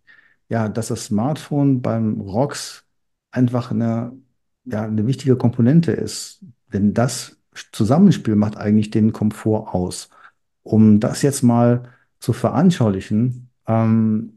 ja, 0.52 0.68
dass 0.68 0.90
das 0.90 1.06
Smartphone 1.06 1.82
beim 1.82 2.20
ROX 2.20 2.84
einfach 3.32 3.72
eine, 3.72 4.12
ja, 4.66 4.84
eine 4.84 5.08
wichtige 5.08 5.38
Komponente 5.38 5.94
ist. 5.94 6.44
Denn 6.74 6.94
das 6.94 7.38
Zusammenspiel 7.72 8.36
macht 8.36 8.58
eigentlich 8.58 8.90
den 8.92 9.14
Komfort 9.14 9.74
aus. 9.74 10.10
Um 10.64 11.00
das 11.00 11.22
jetzt 11.22 11.42
mal 11.42 11.88
zu 12.20 12.34
veranschaulichen, 12.34 13.50
ähm, 13.66 14.34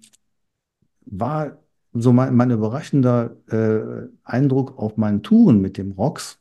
war 1.05 1.59
so 1.93 2.13
mein, 2.13 2.37
mein 2.37 2.53
überraschender 2.53 3.37
äh, 3.49 4.09
Eindruck 4.23 4.79
auf 4.79 4.97
meinen 4.97 5.25
Touren 5.25 5.61
mit 5.61 5.79
dem 5.79 5.91
ROX, 5.93 6.39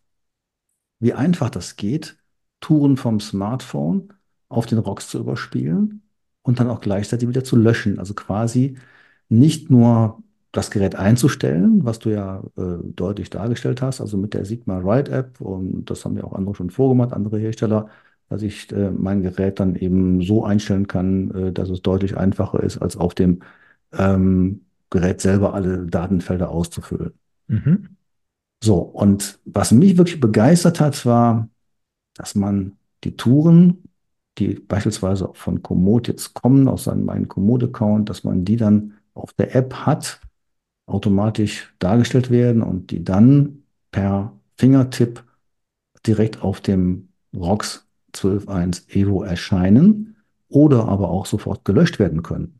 wie 1.00 1.14
einfach 1.14 1.50
das 1.50 1.78
geht, 1.78 2.20
Touren 2.60 2.96
vom 2.96 3.20
Smartphone 3.20 4.14
auf 4.50 4.68
den 4.68 4.78
ROX 4.78 5.10
zu 5.10 5.18
überspielen 5.18 6.04
und 6.44 6.60
dann 6.60 6.70
auch 6.70 6.80
gleichzeitig 6.80 7.28
wieder 7.28 7.44
zu 7.44 7.56
löschen. 7.56 7.98
Also 7.98 8.14
quasi 8.14 8.78
nicht 9.30 9.70
nur 9.70 10.22
das 10.52 10.70
Gerät 10.70 10.96
einzustellen, 10.96 11.84
was 11.84 12.00
du 12.00 12.10
ja 12.10 12.44
äh, 12.58 12.78
deutlich 12.96 13.30
dargestellt 13.32 13.82
hast, 13.82 14.02
also 14.02 14.18
mit 14.18 14.34
der 14.36 14.46
Sigma 14.46 14.78
Ride 14.78 15.12
App 15.12 15.42
und 15.42 15.90
das 15.90 16.06
haben 16.06 16.16
ja 16.16 16.24
auch 16.24 16.34
andere 16.34 16.56
schon 16.56 16.70
vorgemacht, 16.70 17.12
andere 17.12 17.40
Hersteller, 17.40 17.90
dass 18.30 18.44
ich 18.44 18.72
äh, 18.72 18.92
mein 18.92 19.24
Gerät 19.24 19.60
dann 19.60 19.76
eben 19.76 20.22
so 20.22 20.46
einstellen 20.46 20.88
kann, 20.88 21.32
äh, 21.32 21.52
dass 21.52 21.70
es 21.70 21.82
deutlich 21.82 22.18
einfacher 22.18 22.62
ist, 22.62 22.78
als 22.78 22.98
auf 22.98 23.16
dem 23.16 23.42
ähm, 23.94 24.62
Gerät 24.92 25.22
selber 25.22 25.56
alle 25.56 25.88
Datenfelder 25.88 26.50
auszufüllen. 26.50 27.14
Mhm. 27.48 27.90
So, 28.64 28.78
und 28.78 29.40
was 29.46 29.72
mich 29.72 29.98
wirklich 29.98 30.20
begeistert 30.20 30.80
hat, 30.80 31.04
war, 31.06 31.50
dass 32.14 32.36
man 32.36 32.78
die 33.04 33.18
Touren, 33.18 33.84
die 34.38 34.54
beispielsweise 34.54 35.32
von 35.34 35.64
Komoot 35.64 36.08
jetzt 36.08 36.36
kommen, 36.36 36.68
aus 36.68 36.86
meinem 36.86 37.28
Komoot-Account, 37.28 38.10
dass 38.10 38.24
man 38.24 38.46
die 38.46 38.56
dann 38.56 38.94
auf 39.13 39.34
der 39.34 39.56
App 39.56 39.73
hat 39.73 40.21
automatisch 40.86 41.73
dargestellt 41.80 42.30
werden 42.30 42.62
und 42.62 42.91
die 42.91 43.04
dann 43.04 43.63
per 43.91 44.34
Fingertipp 44.58 45.23
direkt 46.06 46.41
auf 46.41 46.62
dem 46.62 47.10
ROX 47.36 47.88
12.1 48.13 48.89
Evo 48.95 49.23
erscheinen 49.23 50.17
oder 50.49 50.88
aber 50.88 51.10
auch 51.10 51.26
sofort 51.26 51.65
gelöscht 51.65 51.99
werden 51.99 52.21
können. 52.21 52.60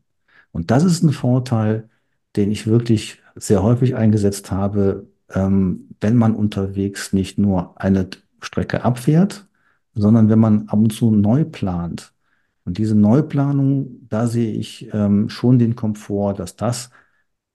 Und 0.52 0.70
das 0.70 0.84
ist 0.84 1.02
ein 1.02 1.12
Vorteil, 1.12 1.88
den 2.36 2.50
ich 2.50 2.66
wirklich 2.66 3.22
sehr 3.36 3.62
häufig 3.62 3.94
eingesetzt 3.94 4.50
habe, 4.50 5.06
ähm, 5.30 5.90
wenn 6.00 6.16
man 6.16 6.34
unterwegs 6.34 7.12
nicht 7.12 7.38
nur 7.38 7.80
eine 7.80 8.08
Strecke 8.40 8.84
abfährt, 8.84 9.46
sondern 9.94 10.28
wenn 10.28 10.38
man 10.38 10.68
ab 10.68 10.78
und 10.78 10.92
zu 10.92 11.10
neu 11.10 11.44
plant. 11.44 12.13
Und 12.64 12.78
diese 12.78 12.94
Neuplanung, 12.94 14.06
da 14.08 14.26
sehe 14.26 14.52
ich 14.52 14.88
ähm, 14.92 15.28
schon 15.28 15.58
den 15.58 15.76
Komfort, 15.76 16.34
dass 16.34 16.56
das 16.56 16.90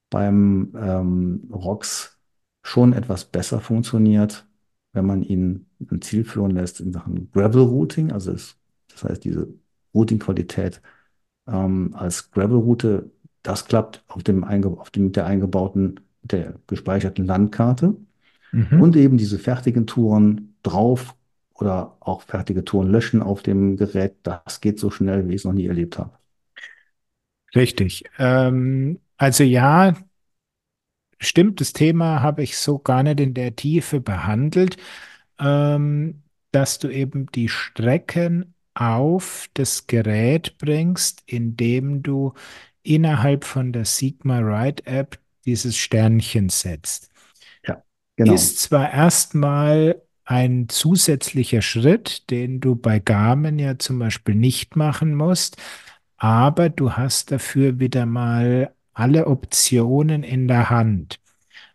beim 0.10 0.74
ähm, 0.76 1.50
ROX 1.52 2.20
schon 2.64 2.94
etwas 2.94 3.26
besser 3.26 3.60
funktioniert, 3.60 4.48
wenn 4.94 5.06
man 5.06 5.24
ihn 5.24 5.68
ein 5.92 6.02
Ziel 6.02 6.24
führen 6.24 6.52
lässt 6.52 6.80
in 6.80 6.94
Sachen 6.94 7.32
Gravel 7.32 7.64
Routing, 7.64 8.12
also 8.12 8.32
es, 8.32 8.58
das 8.88 9.04
heißt 9.04 9.24
diese 9.24 9.48
Routing-Qualität 9.94 10.82
ähm, 11.48 11.94
als 11.94 12.32
Gravel-Route, 12.32 13.12
das 13.42 13.66
klappt 13.66 14.04
auf 14.08 14.24
dem, 14.24 14.44
auf 14.44 14.90
dem 14.90 15.06
mit 15.06 15.16
der 15.16 15.26
eingebauten, 15.26 16.00
der 16.22 16.56
gespeicherten 16.68 17.26
Landkarte 17.26 17.96
mhm. 18.52 18.82
und 18.82 18.96
eben 18.96 19.18
diese 19.18 19.40
fertigen 19.40 19.88
Touren 19.88 20.56
drauf 20.62 21.16
oder 21.62 21.98
auch 22.00 22.22
fertige 22.22 22.64
Touren 22.64 22.90
löschen 22.90 23.22
auf 23.22 23.44
dem 23.44 23.78
Gerät, 23.78 24.16
das 24.24 24.62
geht 24.62 24.80
so 24.80 24.92
schnell, 24.92 25.28
wie 25.28 25.34
ich 25.34 25.42
es 25.42 25.46
noch 25.46 25.54
nie 25.54 25.68
erlebt 25.68 25.98
habe. 25.98 26.12
Richtig. 27.56 28.04
Ähm, 28.18 29.00
also 29.18 29.44
ja, 29.44 29.96
stimmt, 31.20 31.62
das 31.62 31.74
Thema 31.74 32.22
habe 32.22 32.44
ich 32.44 32.58
so 32.58 32.80
gar 32.80 33.04
nicht 33.04 33.20
in 33.20 33.34
der 33.34 33.56
Tiefe 33.56 34.00
behandelt, 34.00 34.78
ähm, 35.40 36.24
dass 36.52 36.80
du 36.80 36.90
eben 36.90 37.28
die 37.32 37.50
Strecken 37.50 38.54
auf 38.74 39.50
das 39.54 39.88
Gerät 39.88 40.58
bringst, 40.58 41.24
indem 41.26 42.02
du 42.02 42.34
innerhalb 42.84 43.44
von 43.44 43.74
der 43.74 43.86
Sigma 43.86 44.40
Ride 44.40 44.86
App 44.86 45.20
dieses 45.46 45.78
Sternchen 45.78 46.50
setzt. 46.50 47.10
Ja, 47.66 47.84
genau. 48.16 48.34
Ist 48.34 48.60
zwar 48.62 48.92
erstmal 48.92 50.02
ein 50.30 50.70
zusätzlicher 50.70 51.64
Schritt, 51.64 52.30
den 52.30 52.60
du 52.60 52.76
bei 52.76 53.00
Garmin 53.00 53.58
ja 53.58 53.80
zum 53.80 53.98
Beispiel 53.98 54.36
nicht 54.36 54.76
machen 54.76 55.16
musst, 55.16 55.58
aber 56.18 56.70
du 56.70 56.94
hast 56.94 57.32
dafür 57.32 57.80
wieder 57.80 58.06
mal 58.06 58.76
alle 58.94 59.26
Optionen 59.26 60.22
in 60.24 60.48
der 60.48 60.70
Hand. 60.70 61.20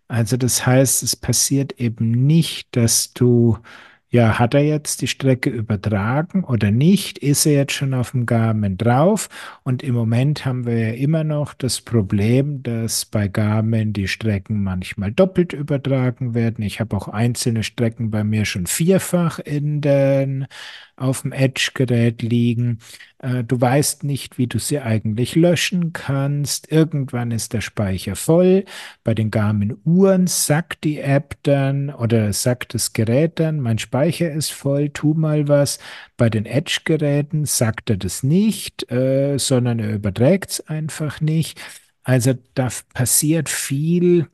Also 0.08 0.36
das 0.36 0.66
heißt, 0.66 1.02
es 1.02 1.16
passiert 1.16 1.80
eben 1.80 2.26
nicht, 2.26 2.68
dass 2.76 3.12
du, 3.14 3.58
ja, 4.14 4.38
hat 4.38 4.54
er 4.54 4.62
jetzt 4.62 5.02
die 5.02 5.08
Strecke 5.08 5.50
übertragen 5.50 6.44
oder 6.44 6.70
nicht? 6.70 7.18
Ist 7.18 7.46
er 7.46 7.54
jetzt 7.54 7.72
schon 7.72 7.94
auf 7.94 8.12
dem 8.12 8.26
Garmin 8.26 8.78
drauf? 8.78 9.28
Und 9.64 9.82
im 9.82 9.96
Moment 9.96 10.46
haben 10.46 10.66
wir 10.66 10.78
ja 10.90 10.94
immer 10.94 11.24
noch 11.24 11.52
das 11.52 11.80
Problem, 11.80 12.62
dass 12.62 13.06
bei 13.06 13.26
Garmin 13.26 13.92
die 13.92 14.06
Strecken 14.06 14.62
manchmal 14.62 15.10
doppelt 15.10 15.52
übertragen 15.52 16.32
werden. 16.32 16.64
Ich 16.64 16.78
habe 16.78 16.96
auch 16.96 17.08
einzelne 17.08 17.64
Strecken 17.64 18.12
bei 18.12 18.22
mir 18.22 18.44
schon 18.44 18.66
vierfach 18.66 19.40
in 19.40 19.80
den 19.80 20.46
auf 20.96 21.22
dem 21.22 21.32
Edge-Gerät 21.32 22.22
liegen. 22.22 22.78
Äh, 23.18 23.44
du 23.44 23.60
weißt 23.60 24.04
nicht, 24.04 24.38
wie 24.38 24.46
du 24.46 24.58
sie 24.58 24.80
eigentlich 24.80 25.34
löschen 25.34 25.92
kannst. 25.92 26.70
Irgendwann 26.70 27.30
ist 27.30 27.52
der 27.52 27.60
Speicher 27.60 28.16
voll. 28.16 28.64
Bei 29.02 29.14
den 29.14 29.30
Garmin-Uhren 29.30 30.26
sagt 30.26 30.84
die 30.84 31.00
App 31.00 31.36
dann 31.42 31.90
oder 31.90 32.32
sagt 32.32 32.74
das 32.74 32.92
Gerät 32.92 33.40
dann, 33.40 33.60
mein 33.60 33.78
Speicher 33.78 34.30
ist 34.30 34.52
voll, 34.52 34.90
tu 34.90 35.14
mal 35.14 35.48
was. 35.48 35.78
Bei 36.16 36.30
den 36.30 36.46
Edge-Geräten 36.46 37.44
sagt 37.44 37.90
er 37.90 37.96
das 37.96 38.22
nicht, 38.22 38.90
äh, 38.90 39.38
sondern 39.38 39.78
er 39.78 39.94
überträgt 39.94 40.50
es 40.50 40.68
einfach 40.68 41.20
nicht. 41.20 41.60
Also 42.04 42.34
da 42.54 42.68
passiert 42.92 43.48
viel, 43.48 44.28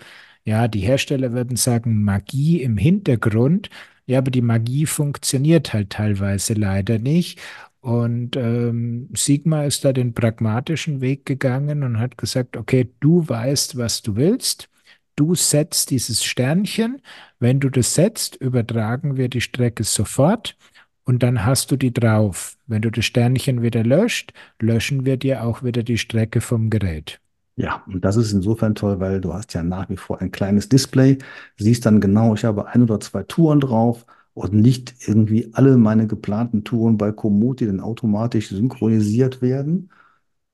ja, 0.45 0.69
die 0.69 0.81
Hersteller 0.81 1.33
würden 1.33 1.57
sagen, 1.57 2.03
Magie 2.03 2.63
im 2.63 2.77
Hintergrund. 2.77 3.71
Ja, 4.11 4.19
aber 4.19 4.33
die 4.33 4.43
Magie 4.43 4.87
funktioniert 4.87 5.73
halt 5.73 5.91
teilweise 5.91 6.55
leider 6.55 6.99
nicht. 6.99 7.41
Und 7.81 8.37
ähm, 8.37 9.09
Sigma 9.15 9.63
ist 9.65 9.85
da 9.85 9.93
den 9.93 10.15
pragmatischen 10.15 11.01
Weg 11.01 11.25
gegangen 11.27 11.85
und 11.85 12.01
hat 12.01 12.19
gesagt, 12.19 12.57
okay, 12.57 12.91
du 12.99 13.29
weißt, 13.29 13.77
was 13.77 14.03
du 14.03 14.17
willst. 14.17 14.69
Du 15.15 15.37
setzt 15.37 15.91
dieses 15.91 16.25
Sternchen. 16.25 17.03
Wenn 17.39 17.61
du 17.61 17.71
das 17.71 17.95
setzt, 17.95 18.35
übertragen 18.35 19.17
wir 19.17 19.29
die 19.29 19.41
Strecke 19.41 19.85
sofort 19.85 20.57
und 21.05 21.23
dann 21.23 21.47
hast 21.47 21.71
du 21.71 21.77
die 21.77 21.93
drauf. 21.93 22.57
Wenn 22.67 22.83
du 22.83 22.91
das 22.91 23.05
Sternchen 23.05 23.63
wieder 23.63 23.85
löscht, 23.85 24.33
löschen 24.59 25.07
wir 25.07 25.19
dir 25.19 25.45
auch 25.45 25.63
wieder 25.63 25.85
die 25.85 25.99
Strecke 25.99 26.41
vom 26.41 26.69
Gerät. 26.69 27.21
Ja, 27.57 27.83
und 27.87 28.05
das 28.05 28.17
ist 28.17 28.33
insofern 28.33 28.75
toll, 28.75 29.01
weil 29.01 29.21
du 29.21 29.35
hast 29.35 29.53
ja 29.55 29.63
nach 29.63 29.89
wie 29.91 29.97
vor 29.97 30.21
ein 30.21 30.31
kleines 30.31 30.69
Display, 30.69 31.19
siehst 31.59 31.85
dann 31.85 32.01
genau, 32.01 32.35
ich 32.35 32.45
habe 32.45 32.67
ein 32.69 32.83
oder 32.83 33.01
zwei 33.01 33.23
Touren 33.23 33.61
drauf 33.61 34.07
und 34.33 34.55
nicht 34.55 34.95
irgendwie 35.07 35.51
alle 35.53 35.77
meine 35.77 36.07
geplanten 36.07 36.65
Touren 36.65 36.97
bei 36.97 37.13
Komoot, 37.13 37.61
die 37.61 37.67
dann 37.67 37.81
automatisch 37.81 38.49
synchronisiert 38.49 39.43
werden. 39.43 39.91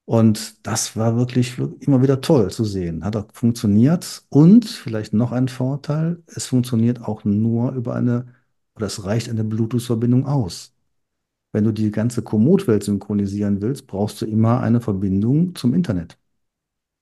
Und 0.07 0.67
das 0.67 0.97
war 0.97 1.17
wirklich 1.17 1.59
immer 1.81 2.03
wieder 2.03 2.21
toll 2.23 2.51
zu 2.51 2.65
sehen. 2.65 3.05
Hat 3.05 3.17
auch 3.17 3.27
funktioniert. 3.33 4.25
Und 4.31 4.67
vielleicht 4.67 5.15
noch 5.15 5.33
ein 5.33 5.49
Vorteil, 5.49 6.23
es 6.27 6.47
funktioniert 6.47 7.03
auch 7.03 7.25
nur 7.25 7.73
über 7.73 7.95
eine, 7.97 8.27
oder 8.77 8.87
es 8.87 9.05
reicht 9.05 9.29
eine 9.31 9.45
Bluetooth-Verbindung 9.45 10.27
aus. 10.27 10.75
Wenn 11.53 11.65
du 11.65 11.73
die 11.73 11.91
ganze 11.93 12.23
Komoot-Welt 12.23 12.85
synchronisieren 12.85 13.63
willst, 13.63 13.87
brauchst 13.89 14.23
du 14.23 14.27
immer 14.27 14.61
eine 14.61 14.81
Verbindung 14.81 15.55
zum 15.57 15.75
Internet. 15.75 16.19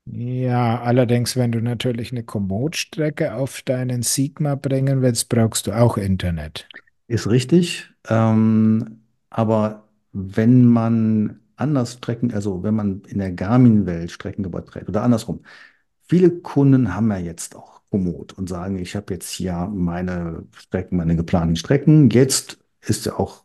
Ja, 0.07 0.83
allerdings, 0.83 1.37
wenn 1.37 1.53
du 1.53 1.61
natürlich 1.61 2.13
eine 2.13 2.25
Komoot-Strecke 2.25 3.35
auf 3.35 3.63
deinen 3.63 4.03
Sigma 4.03 4.55
bringen 4.55 5.03
willst, 5.03 5.29
brauchst 5.29 5.67
du 5.67 5.73
auch 5.73 5.97
Internet. 5.97 6.69
Ist 7.07 7.29
richtig. 7.29 7.91
Ähm, 8.09 9.01
aber 9.31 9.89
wenn 10.13 10.67
man 10.67 11.41
anders 11.57 11.95
Strecken, 11.95 12.33
also 12.33 12.63
wenn 12.63 12.75
man 12.75 13.03
in 13.07 13.19
der 13.19 13.33
Garmin-Welt 13.33 14.11
Strecken 14.11 14.45
überträgt 14.45 14.89
oder 14.89 15.03
andersrum, 15.03 15.43
viele 16.03 16.31
Kunden 16.31 16.95
haben 16.95 17.11
ja 17.11 17.19
jetzt 17.19 17.57
auch 17.57 17.83
Komoot 17.91 18.33
und 18.35 18.49
sagen, 18.49 18.79
ich 18.79 18.97
habe 18.97 19.15
jetzt 19.15 19.31
hier 19.31 19.71
meine 19.73 20.45
Strecken, 20.57 20.97
meine 20.99 21.17
geplanten 21.17 21.57
Strecken. 21.57 22.11
Jetzt 22.11 22.59
ist 22.83 23.07
ja 23.07 23.19
auch 23.19 23.44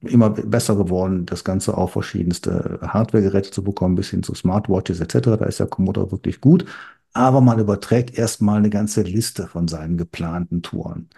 immer 0.00 0.30
besser 0.30 0.76
geworden, 0.76 1.26
das 1.26 1.44
Ganze 1.44 1.76
auf 1.76 1.92
verschiedenste 1.92 2.78
Hardware-Geräte 2.82 3.50
zu 3.50 3.64
bekommen, 3.64 3.94
bis 3.94 4.10
hin 4.10 4.22
zu 4.22 4.34
Smartwatches 4.34 5.00
etc. 5.00 5.36
Da 5.38 5.46
ist 5.46 5.60
der 5.60 5.66
Komodo 5.66 6.10
wirklich 6.12 6.40
gut. 6.40 6.66
Aber 7.12 7.40
man 7.40 7.58
überträgt 7.58 8.18
erstmal 8.18 8.58
eine 8.58 8.70
ganze 8.70 9.02
Liste 9.02 9.46
von 9.46 9.68
seinen 9.68 9.96
geplanten 9.96 10.62
Touren. 10.62 11.08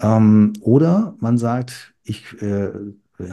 Ähm, 0.00 0.52
oder 0.60 1.16
man 1.20 1.38
sagt, 1.38 1.94
ich 2.04 2.40
äh, 2.40 2.70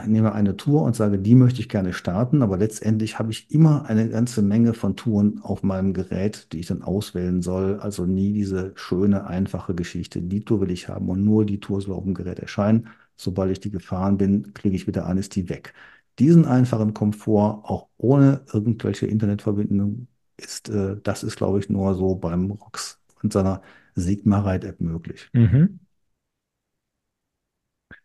nehme 0.06 0.32
eine 0.32 0.56
Tour 0.56 0.82
und 0.82 0.96
sage, 0.96 1.18
die 1.18 1.36
möchte 1.36 1.60
ich 1.60 1.68
gerne 1.68 1.92
starten, 1.92 2.42
aber 2.42 2.56
letztendlich 2.56 3.18
habe 3.20 3.30
ich 3.30 3.50
immer 3.52 3.86
eine 3.86 4.08
ganze 4.08 4.42
Menge 4.42 4.74
von 4.74 4.96
Touren 4.96 5.40
auf 5.42 5.62
meinem 5.62 5.92
Gerät, 5.94 6.52
die 6.52 6.58
ich 6.60 6.66
dann 6.66 6.82
auswählen 6.82 7.40
soll. 7.40 7.78
Also 7.80 8.04
nie 8.04 8.32
diese 8.32 8.72
schöne, 8.74 9.26
einfache 9.26 9.74
Geschichte. 9.74 10.20
Die 10.22 10.44
Tour 10.44 10.60
will 10.60 10.72
ich 10.72 10.88
haben 10.88 11.08
und 11.08 11.24
nur 11.24 11.46
die 11.46 11.60
Tour 11.60 11.80
soll 11.80 11.94
auf 11.94 12.04
dem 12.04 12.14
Gerät 12.14 12.40
erscheinen 12.40 12.88
sobald 13.16 13.50
ich 13.50 13.60
die 13.60 13.70
gefahren 13.70 14.16
bin, 14.18 14.54
klicke 14.54 14.76
ich 14.76 14.86
wieder 14.86 15.06
an, 15.06 15.18
ist 15.18 15.34
die 15.36 15.48
weg. 15.48 15.74
Diesen 16.18 16.46
einfachen 16.46 16.94
Komfort, 16.94 17.62
auch 17.64 17.88
ohne 17.98 18.42
irgendwelche 18.52 19.06
Internetverbindung, 19.06 20.08
ist, 20.36 20.68
äh, 20.68 20.96
das 21.02 21.22
ist, 21.22 21.36
glaube 21.36 21.58
ich, 21.58 21.68
nur 21.68 21.94
so 21.94 22.14
beim 22.14 22.50
ROX 22.50 23.00
und 23.22 23.32
seiner 23.32 23.62
Sigma 23.94 24.40
Ride 24.40 24.68
App 24.68 24.80
möglich. 24.80 25.28
Mhm. 25.32 25.80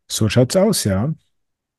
So 0.08 0.30
schaut's 0.30 0.56
aus, 0.56 0.84
ja. 0.84 1.14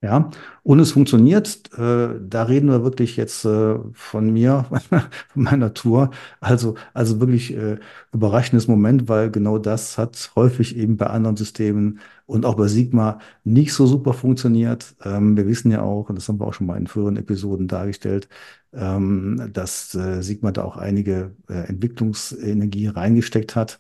Ja, 0.05 0.31
und 0.65 0.81
es 0.81 0.91
funktioniert. 0.93 1.73
Äh, 1.79 2.09
da 2.21 2.43
reden 2.43 2.69
wir 2.69 2.83
wirklich 2.83 3.17
jetzt 3.17 3.45
äh, 3.45 3.77
von 3.95 4.33
mir, 4.33 4.67
von 5.29 5.43
meiner 5.45 5.75
Tour. 5.75 6.11
Also, 6.41 6.75
also 6.93 7.21
wirklich 7.21 7.55
äh, 7.57 7.79
überraschendes 8.13 8.67
Moment, 8.67 9.09
weil 9.09 9.31
genau 9.31 9.59
das 9.59 9.99
hat 9.99 10.33
häufig 10.35 10.77
eben 10.77 10.97
bei 10.97 11.07
anderen 11.07 11.37
Systemen 11.37 12.01
und 12.27 12.45
auch 12.45 12.57
bei 12.57 12.67
Sigma 12.67 13.21
nicht 13.45 13.73
so 13.75 13.87
super 13.87 14.13
funktioniert. 14.13 14.97
Ähm, 15.05 15.37
wir 15.37 15.47
wissen 15.47 15.71
ja 15.71 15.83
auch, 15.83 16.09
und 16.09 16.17
das 16.17 16.29
haben 16.29 16.41
wir 16.41 16.49
auch 16.49 16.55
schon 16.55 16.67
mal 16.67 16.79
in 16.79 16.89
früheren 16.89 17.17
Episoden 17.17 17.69
dargestellt, 17.69 18.29
ähm, 18.73 19.51
dass 19.53 19.95
äh, 19.95 20.21
Sigma 20.23 20.51
da 20.51 20.65
auch 20.65 20.77
einige 20.79 21.37
äh, 21.49 21.69
Entwicklungsenergie 21.69 22.89
reingesteckt 22.89 23.55
hat. 23.55 23.79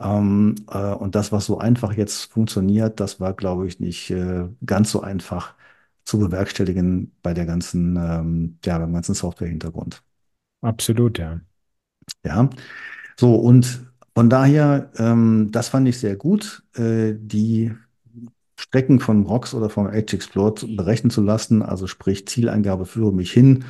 Ähm, 0.00 0.54
äh, 0.70 0.92
und 0.94 1.14
das, 1.14 1.30
was 1.32 1.46
so 1.46 1.58
einfach 1.58 1.92
jetzt 1.92 2.32
funktioniert, 2.32 3.00
das 3.00 3.20
war, 3.20 3.34
glaube 3.34 3.66
ich, 3.68 3.80
nicht 3.80 4.10
äh, 4.10 4.48
ganz 4.64 4.90
so 4.90 5.02
einfach 5.02 5.54
zu 6.04 6.18
bewerkstelligen 6.18 7.12
bei 7.22 7.34
der 7.34 7.46
ganzen, 7.46 7.96
ähm, 7.96 8.58
ja, 8.64 8.78
beim 8.78 8.92
ganzen 8.92 9.14
Software-Hintergrund. 9.14 10.02
Absolut, 10.62 11.18
ja. 11.18 11.40
Ja, 12.24 12.50
so 13.18 13.36
und 13.36 13.86
von 14.14 14.30
daher, 14.30 14.92
ähm, 14.98 15.48
das 15.52 15.68
fand 15.68 15.88
ich 15.88 15.98
sehr 15.98 16.16
gut, 16.16 16.64
äh, 16.76 17.14
die 17.18 17.72
Strecken 18.58 19.00
von 19.00 19.24
ROX 19.26 19.54
oder 19.54 19.70
vom 19.70 19.88
Edge 19.88 20.16
Explorer 20.16 20.54
berechnen 20.76 21.10
zu 21.10 21.22
lassen, 21.22 21.62
also 21.62 21.86
sprich 21.86 22.28
Zieleingabe 22.28 22.86
führe 22.86 23.12
mich 23.12 23.32
hin, 23.32 23.64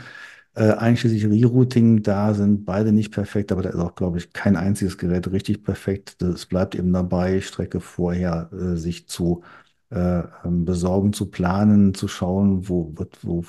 äh, 0.55 0.73
einschließlich 0.73 1.27
Rerouting, 1.27 2.03
da 2.03 2.35
sind 2.35 2.65
beide 2.67 2.93
nicht 2.93 3.13
perfekt, 3.13 3.53
aber 3.53 3.63
da 3.63 3.71
ist 3.71 3.77
auch, 3.77 3.95
glaube 3.95 4.19
ich, 4.19 4.33
kein 4.33 4.57
einziges 4.57 4.99
Gerät 4.99 5.31
richtig 5.31 5.63
perfekt. 5.65 6.21
Es 6.23 6.47
bleibt 6.47 6.75
eben 6.75 6.93
dabei, 6.93 7.41
Strecke 7.41 7.81
vorher 7.81 8.51
äh, 8.53 8.77
sich 8.77 9.07
zu 9.09 9.43
äh, 9.91 10.23
ähm, 10.45 10.65
besorgen, 10.65 11.13
zu 11.13 11.31
planen, 11.31 11.95
zu 11.95 12.09
schauen, 12.09 12.69
wo 12.69 12.93
wird, 12.97 13.19
wo, 13.25 13.45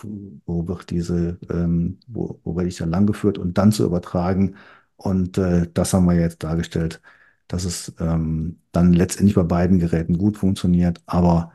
wo 0.46 0.68
wird 0.68 0.90
diese, 0.90 1.38
ähm, 1.50 2.00
wo, 2.08 2.40
wo 2.44 2.56
werde 2.56 2.70
ich 2.70 2.78
dann 2.78 2.90
langgeführt 2.90 3.38
und 3.38 3.58
dann 3.58 3.72
zu 3.72 3.86
übertragen. 3.86 4.56
Und 4.96 5.38
äh, 5.38 5.68
das 5.74 5.94
haben 5.94 6.06
wir 6.06 6.16
jetzt 6.16 6.44
dargestellt, 6.44 7.02
dass 7.48 7.66
es 7.66 7.94
ähm, 8.00 8.60
dann 8.72 8.94
letztendlich 8.94 9.36
bei 9.36 9.44
beiden 9.44 9.80
Geräten 9.80 10.18
gut 10.18 10.38
funktioniert, 10.38 11.02
aber 11.06 11.52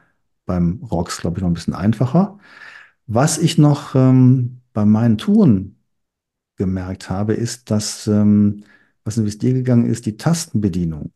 beim 0.47 0.83
ROX, 0.85 1.21
glaube 1.21 1.39
ich, 1.39 1.43
noch 1.43 1.51
ein 1.51 1.55
bisschen 1.55 1.75
einfacher. 1.75 2.39
Was 3.07 3.39
ich 3.39 3.59
noch 3.59 3.95
ähm, 3.95 4.61
bei 4.73 4.85
meinen 4.85 5.19
Touren 5.19 5.77
gemerkt 6.57 7.11
habe, 7.11 7.35
ist, 7.35 7.71
dass, 7.71 8.07
ähm, 8.07 8.65
was 9.05 9.17
es 9.19 9.39
dir 9.39 9.55
gegangen 9.55 9.87
ist, 9.87 10.07
die 10.07 10.17
Tastenbedienung. 10.17 11.13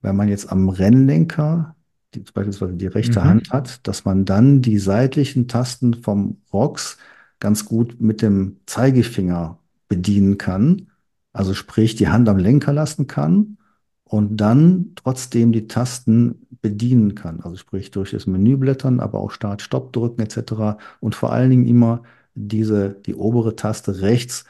Wenn 0.00 0.16
man 0.16 0.28
jetzt 0.28 0.50
am 0.52 0.68
Rennlenker 0.68 1.75
die, 2.16 2.20
beispielsweise 2.32 2.74
die 2.74 2.86
rechte 2.86 3.24
Mhm. 3.24 3.26
Hand 3.26 3.50
hat, 3.50 3.86
dass 3.86 4.04
man 4.04 4.24
dann 4.24 4.62
die 4.62 4.78
seitlichen 4.78 5.48
Tasten 5.48 5.94
vom 5.94 6.38
ROX 6.52 6.98
ganz 7.40 7.64
gut 7.66 8.00
mit 8.00 8.22
dem 8.22 8.58
Zeigefinger 8.66 9.58
bedienen 9.88 10.38
kann. 10.38 10.88
Also 11.32 11.54
sprich, 11.54 11.94
die 11.96 12.08
Hand 12.08 12.28
am 12.28 12.38
Lenker 12.38 12.72
lassen 12.72 13.06
kann 13.06 13.58
und 14.04 14.36
dann 14.38 14.92
trotzdem 14.96 15.52
die 15.52 15.66
Tasten 15.68 16.46
bedienen 16.62 17.14
kann. 17.14 17.40
Also 17.40 17.56
sprich 17.56 17.90
durch 17.90 18.12
das 18.12 18.26
Menü 18.26 18.56
blättern, 18.56 19.00
aber 19.00 19.18
auch 19.20 19.30
Start, 19.30 19.62
Stopp 19.62 19.92
drücken 19.92 20.22
etc. 20.22 20.78
Und 21.00 21.14
vor 21.14 21.32
allen 21.32 21.50
Dingen 21.50 21.66
immer 21.66 22.02
diese, 22.34 22.90
die 22.90 23.14
obere 23.14 23.56
Taste 23.56 24.00
rechts 24.00 24.44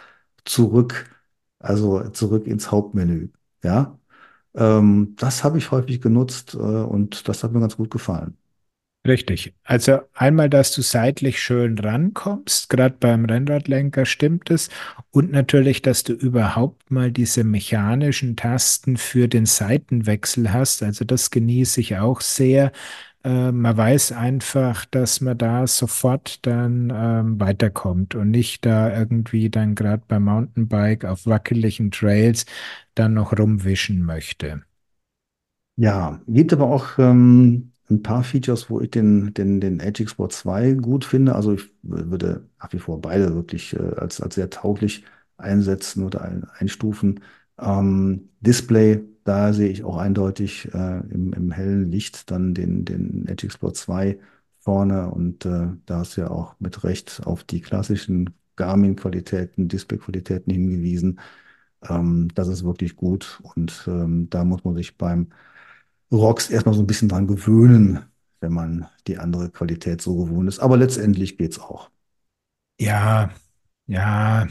zurück, 0.45 1.11
also 1.59 2.09
zurück 2.11 2.47
ins 2.47 2.71
Hauptmenü. 2.71 3.31
Ja, 3.63 3.99
ähm, 4.57 5.15
das 5.19 5.45
habe 5.45 5.59
ich 5.59 5.71
häufig 5.71 6.01
genutzt, 6.01 6.55
äh, 6.55 6.59
und 6.59 7.29
das 7.29 7.45
hat 7.45 7.53
mir 7.53 7.61
ganz 7.61 7.77
gut 7.77 7.91
gefallen. 7.91 8.37
Richtig. 9.07 9.55
Also 9.63 10.01
einmal, 10.15 10.51
dass 10.51 10.73
du 10.75 10.83
seitlich 10.83 11.41
schön 11.41 11.79
rankommst, 11.79 12.69
gerade 12.69 12.97
beim 12.99 13.25
Rennradlenker 13.25 14.05
stimmt 14.05 14.51
es. 14.51 14.69
Und 15.13 15.31
natürlich, 15.31 15.81
dass 15.81 16.03
du 16.03 16.13
überhaupt 16.13 16.91
mal 16.91 17.13
diese 17.13 17.45
mechanischen 17.45 18.35
Tasten 18.35 18.97
für 18.97 19.29
den 19.29 19.47
Seitenwechsel 19.47 20.53
hast. 20.53 20.83
Also 20.83 21.05
das 21.05 21.31
genieße 21.31 21.81
ich 21.81 21.97
auch 21.99 22.21
sehr. 22.21 22.73
Äh, 23.27 23.53
man 23.53 23.77
weiß 23.77 24.13
einfach, 24.13 24.85
dass 24.87 25.21
man 25.21 25.37
da 25.39 25.67
sofort 25.67 26.47
dann 26.47 26.91
ähm, 26.95 27.39
weiterkommt 27.41 28.15
und 28.15 28.31
nicht 28.31 28.65
da 28.65 28.97
irgendwie 28.97 29.51
dann 29.51 29.75
gerade 29.75 30.03
beim 30.09 30.25
Mountainbike 30.25 31.05
auf 31.05 31.27
wackeligen 31.27 31.91
Trails 31.91 32.47
dann 32.95 33.15
noch 33.15 33.39
rumwischen 33.39 34.03
möchte. 34.03 34.63
Ja, 35.77 36.21
gibt 36.27 36.53
aber 36.53 36.67
auch 36.71 36.99
ähm, 36.99 37.73
ein 37.91 38.03
paar 38.03 38.25
Features, 38.25 38.71
wo 38.71 38.81
ich 38.81 38.91
den, 38.91 39.35
den, 39.35 39.61
den 39.61 39.81
Edge 39.81 40.03
Export 40.03 40.33
2 40.33 40.73
gut 40.73 41.05
finde. 41.05 41.35
Also 41.35 41.53
ich 41.53 41.65
würde 41.83 42.49
nach 42.59 42.73
wie 42.73 42.79
vor 42.79 43.01
beide 43.01 43.35
wirklich 43.35 43.75
äh, 43.75 43.79
als, 43.97 44.21
als 44.21 44.37
sehr 44.37 44.49
tauglich 44.51 45.05
einsetzen 45.37 46.03
oder 46.05 46.23
ein, 46.23 46.45
einstufen. 46.45 47.21
Ähm, 47.59 48.31
Display, 48.41 49.01
da 49.25 49.53
sehe 49.53 49.69
ich 49.71 49.85
auch 49.85 49.97
eindeutig 49.97 50.67
äh, 50.75 50.99
im, 51.11 51.33
im 51.33 51.51
hellen 51.53 51.91
Licht 51.91 52.31
dann 52.31 52.55
den, 52.55 52.85
den 52.85 53.27
Edge 53.27 53.47
Export 53.47 53.77
2 53.77 54.19
vorne 54.61 55.11
und 55.11 55.45
äh, 55.47 55.69
da 55.87 55.99
hast 55.99 56.17
du 56.17 56.23
ja 56.23 56.31
auch 56.31 56.57
mit 56.61 56.85
Recht 56.85 57.23
auf 57.25 57.45
die 57.45 57.61
klassischen 57.61 58.31
Garmin-Qualitäten, 58.57 59.69
Display-Qualitäten 59.69 60.53
hingewiesen. 60.53 61.21
Ähm, 61.89 62.29
das 62.35 62.49
ist 62.49 62.65
wirklich 62.65 62.97
gut 62.97 63.41
und 63.55 63.85
ähm, 63.89 64.29
da 64.31 64.45
muss 64.45 64.65
man 64.65 64.77
sich 64.77 64.97
beim 64.99 65.29
Rocks 66.13 66.51
erstmal 66.51 66.75
so 66.75 66.83
ein 66.83 66.87
bisschen 66.87 67.09
dran 67.09 67.27
gewöhnen, 67.29 68.01
wenn 68.41 68.53
man 68.53 68.87
die 69.07 69.19
andere 69.19 69.51
Qualität 69.51 70.03
so 70.03 70.17
gewohnt 70.25 70.49
ist. 70.49 70.61
Aber 70.61 70.77
letztendlich 70.77 71.39
geht's 71.39 71.59
auch. 71.61 71.91
Ja, 72.79 73.31
ja, 73.87 74.47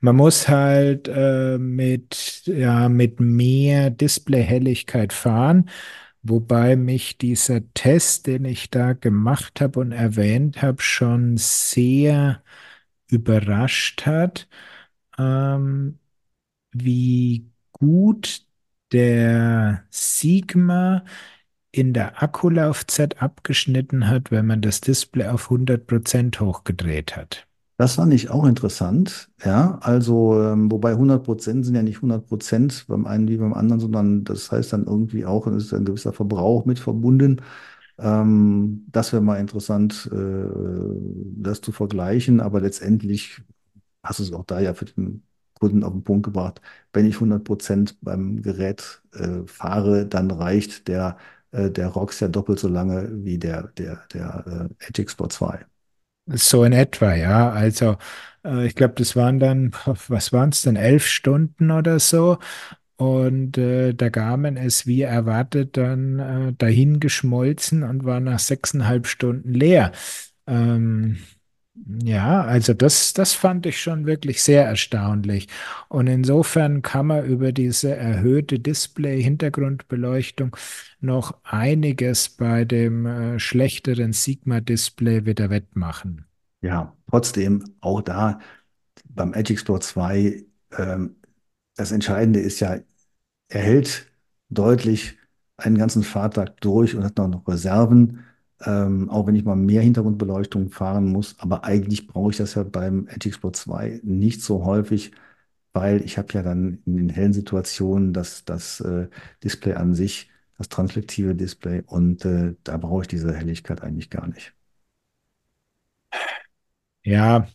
man 0.00 0.16
muss 0.16 0.48
halt 0.48 1.08
äh, 1.08 1.58
mit, 1.58 2.42
ja, 2.46 2.88
mit 2.88 3.20
mehr 3.20 3.90
Displayhelligkeit 3.90 5.12
fahren, 5.12 5.68
wobei 6.22 6.76
mich 6.76 7.18
dieser 7.18 7.60
Test, 7.74 8.26
den 8.26 8.44
ich 8.44 8.70
da 8.70 8.92
gemacht 8.94 9.60
habe 9.60 9.80
und 9.80 9.92
erwähnt 9.92 10.62
habe, 10.62 10.82
schon 10.82 11.36
sehr 11.36 12.42
überrascht 13.10 14.06
hat, 14.06 14.48
ähm, 15.18 15.98
wie 16.72 17.50
gut 17.72 18.46
der 18.92 19.84
Sigma 19.90 21.04
in 21.72 21.92
der 21.92 22.22
Akkulaufzeit 22.22 23.20
abgeschnitten 23.22 24.08
hat, 24.08 24.30
wenn 24.30 24.46
man 24.46 24.62
das 24.62 24.80
Display 24.80 25.26
auf 25.28 25.50
100% 25.50 26.40
hochgedreht 26.40 27.16
hat. 27.16 27.46
Das 27.76 27.96
fand 27.96 28.14
ich 28.14 28.30
auch 28.30 28.44
interessant, 28.46 29.30
ja. 29.44 29.78
Also, 29.80 30.40
ähm, 30.40 30.70
wobei 30.70 30.94
100 30.96 31.24
Prozent 31.24 31.64
sind 31.66 31.74
ja 31.74 31.82
nicht 31.82 32.00
100 32.02 32.26
Prozent 32.28 32.84
beim 32.88 33.04
einen 33.06 33.26
wie 33.28 33.36
beim 33.36 33.52
anderen, 33.52 33.80
sondern 33.80 34.22
das 34.24 34.52
heißt 34.52 34.72
dann 34.72 34.86
irgendwie 34.86 35.26
auch, 35.26 35.46
es 35.48 35.64
ist 35.66 35.74
ein 35.74 35.84
gewisser 35.84 36.12
Verbrauch 36.12 36.66
mit 36.66 36.78
verbunden. 36.78 37.40
Ähm, 37.98 38.86
das 38.92 39.12
wäre 39.12 39.22
mal 39.22 39.38
interessant, 39.40 40.08
äh, 40.12 40.46
das 41.36 41.60
zu 41.62 41.72
vergleichen, 41.72 42.40
aber 42.40 42.60
letztendlich 42.60 43.42
hast 44.04 44.20
du 44.20 44.24
es 44.24 44.32
auch 44.32 44.44
da 44.46 44.60
ja 44.60 44.74
für 44.74 44.86
den 44.86 45.24
Kunden 45.60 45.84
auf 45.84 45.92
den 45.92 46.04
Punkt 46.04 46.24
gebracht. 46.26 46.60
Wenn 46.92 47.06
ich 47.06 47.20
100 47.20 47.44
Prozent 47.44 47.98
beim 48.02 48.42
Gerät 48.42 49.02
äh, 49.14 49.46
fahre, 49.46 50.06
dann 50.06 50.30
reicht 50.30 50.88
der, 50.88 51.18
äh, 51.52 51.70
der 51.70 51.88
ROX 51.88 52.20
ja 52.20 52.28
doppelt 52.28 52.58
so 52.60 52.68
lange 52.68 53.10
wie 53.24 53.38
der, 53.38 53.68
der, 53.78 54.04
der 54.12 54.68
äh, 54.80 54.86
Edge 54.88 55.02
Export 55.02 55.32
2. 55.32 55.66
So 56.26 56.64
in 56.64 56.72
etwa, 56.72 57.14
ja. 57.14 57.50
Also 57.50 57.96
äh, 58.44 58.66
ich 58.66 58.74
glaube, 58.74 58.94
das 58.96 59.14
waren 59.16 59.38
dann, 59.40 59.72
was 60.08 60.32
waren 60.32 60.50
es 60.50 60.62
denn, 60.62 60.76
elf 60.76 61.06
Stunden 61.06 61.70
oder 61.70 62.00
so. 62.00 62.38
Und 62.96 63.58
äh, 63.58 63.92
der 63.94 64.10
Garmin 64.10 64.56
ist 64.56 64.86
wie 64.86 65.02
erwartet 65.02 65.76
dann 65.76 66.18
äh, 66.20 66.52
dahin 66.56 67.00
geschmolzen 67.00 67.82
und 67.82 68.04
war 68.04 68.20
nach 68.20 68.38
sechseinhalb 68.38 69.06
Stunden 69.08 69.52
leer. 69.54 69.92
Ähm, 70.46 71.18
ja, 71.74 72.42
also 72.42 72.72
das, 72.72 73.12
das 73.14 73.32
fand 73.32 73.66
ich 73.66 73.80
schon 73.80 74.06
wirklich 74.06 74.42
sehr 74.42 74.64
erstaunlich. 74.64 75.48
Und 75.88 76.06
insofern 76.06 76.82
kann 76.82 77.06
man 77.06 77.24
über 77.24 77.52
diese 77.52 77.94
erhöhte 77.94 78.60
Display-Hintergrundbeleuchtung 78.60 80.56
noch 81.00 81.36
einiges 81.42 82.28
bei 82.28 82.64
dem 82.64 83.06
äh, 83.06 83.38
schlechteren 83.40 84.12
Sigma-Display 84.12 85.26
wieder 85.26 85.50
wettmachen. 85.50 86.26
Ja, 86.62 86.96
trotzdem 87.10 87.64
auch 87.80 88.00
da 88.02 88.38
beim 89.04 89.34
Edge 89.34 89.52
Explorer 89.52 89.80
2, 89.80 90.44
ähm, 90.78 91.16
das 91.76 91.92
Entscheidende 91.92 92.40
ist 92.40 92.60
ja, 92.60 92.78
er 93.48 93.60
hält 93.60 94.06
deutlich 94.48 95.18
einen 95.56 95.78
ganzen 95.78 96.02
Fahrtag 96.02 96.60
durch 96.60 96.94
und 96.94 97.04
hat 97.04 97.18
noch, 97.18 97.28
noch 97.28 97.48
Reserven, 97.48 98.24
ähm, 98.64 99.10
auch 99.10 99.26
wenn 99.26 99.36
ich 99.36 99.44
mal 99.44 99.56
mehr 99.56 99.82
Hintergrundbeleuchtung 99.82 100.70
fahren 100.70 101.06
muss. 101.10 101.36
Aber 101.40 101.64
eigentlich 101.64 102.06
brauche 102.06 102.30
ich 102.30 102.36
das 102.38 102.54
ja 102.54 102.62
beim 102.64 103.06
Edge 103.08 103.28
Explorer 103.28 103.52
2 103.54 104.00
nicht 104.04 104.42
so 104.42 104.64
häufig, 104.64 105.12
weil 105.72 106.02
ich 106.04 106.18
habe 106.18 106.32
ja 106.34 106.42
dann 106.42 106.82
in 106.86 106.96
den 106.96 107.08
hellen 107.10 107.32
Situationen 107.32 108.12
das, 108.12 108.44
das 108.44 108.80
äh, 108.80 109.08
Display 109.44 109.74
an 109.74 109.94
sich, 109.94 110.30
das 110.58 110.68
translektive 110.68 111.34
Display 111.34 111.82
und 111.86 112.24
äh, 112.24 112.54
da 112.64 112.76
brauche 112.78 113.02
ich 113.02 113.08
diese 113.08 113.34
Helligkeit 113.34 113.82
eigentlich 113.82 114.10
gar 114.10 114.26
nicht. 114.28 114.54
Ja, 117.02 117.46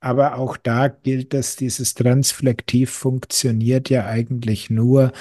aber 0.00 0.36
auch 0.38 0.56
da 0.56 0.88
gilt, 0.88 1.34
dass 1.34 1.56
dieses 1.56 1.94
Transflektiv 1.94 2.90
funktioniert 2.90 3.90
ja 3.90 4.06
eigentlich 4.06 4.70
nur, 4.70 5.12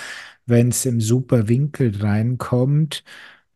wenn 0.45 0.69
es 0.69 0.85
im 0.85 1.01
super 1.01 1.47
Winkel 1.49 1.95
reinkommt. 2.01 3.03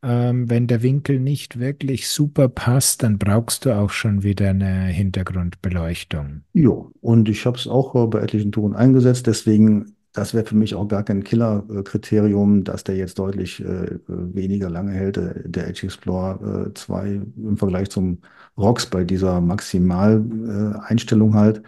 Ähm, 0.05 0.49
wenn 0.49 0.67
der 0.67 0.83
Winkel 0.83 1.17
nicht 1.21 1.59
wirklich 1.59 2.09
super 2.09 2.49
passt, 2.49 3.03
dann 3.03 3.17
brauchst 3.17 3.63
du 3.63 3.73
auch 3.73 3.91
schon 3.91 4.21
wieder 4.21 4.49
eine 4.49 4.87
Hintergrundbeleuchtung. 4.87 6.41
Jo, 6.51 6.91
und 6.99 7.29
ich 7.29 7.45
habe 7.45 7.57
es 7.57 7.67
auch 7.67 7.95
äh, 7.95 8.05
bei 8.07 8.19
etlichen 8.19 8.51
Touren 8.51 8.75
eingesetzt, 8.75 9.27
deswegen, 9.27 9.95
das 10.11 10.33
wäre 10.33 10.45
für 10.45 10.57
mich 10.57 10.75
auch 10.75 10.89
gar 10.89 11.03
kein 11.03 11.23
Killer-Kriterium, 11.23 12.65
dass 12.65 12.83
der 12.83 12.97
jetzt 12.97 13.17
deutlich 13.17 13.63
äh, 13.63 13.97
weniger 14.07 14.69
lange 14.69 14.91
hält, 14.91 15.15
der, 15.15 15.35
der 15.47 15.69
Edge 15.69 15.85
Explorer 15.85 16.67
äh, 16.67 16.73
2 16.73 17.21
im 17.37 17.55
Vergleich 17.55 17.89
zum 17.89 18.17
ROX 18.57 18.85
bei 18.87 19.05
dieser 19.05 19.39
Maximaleinstellung 19.39 21.33
halt, 21.33 21.63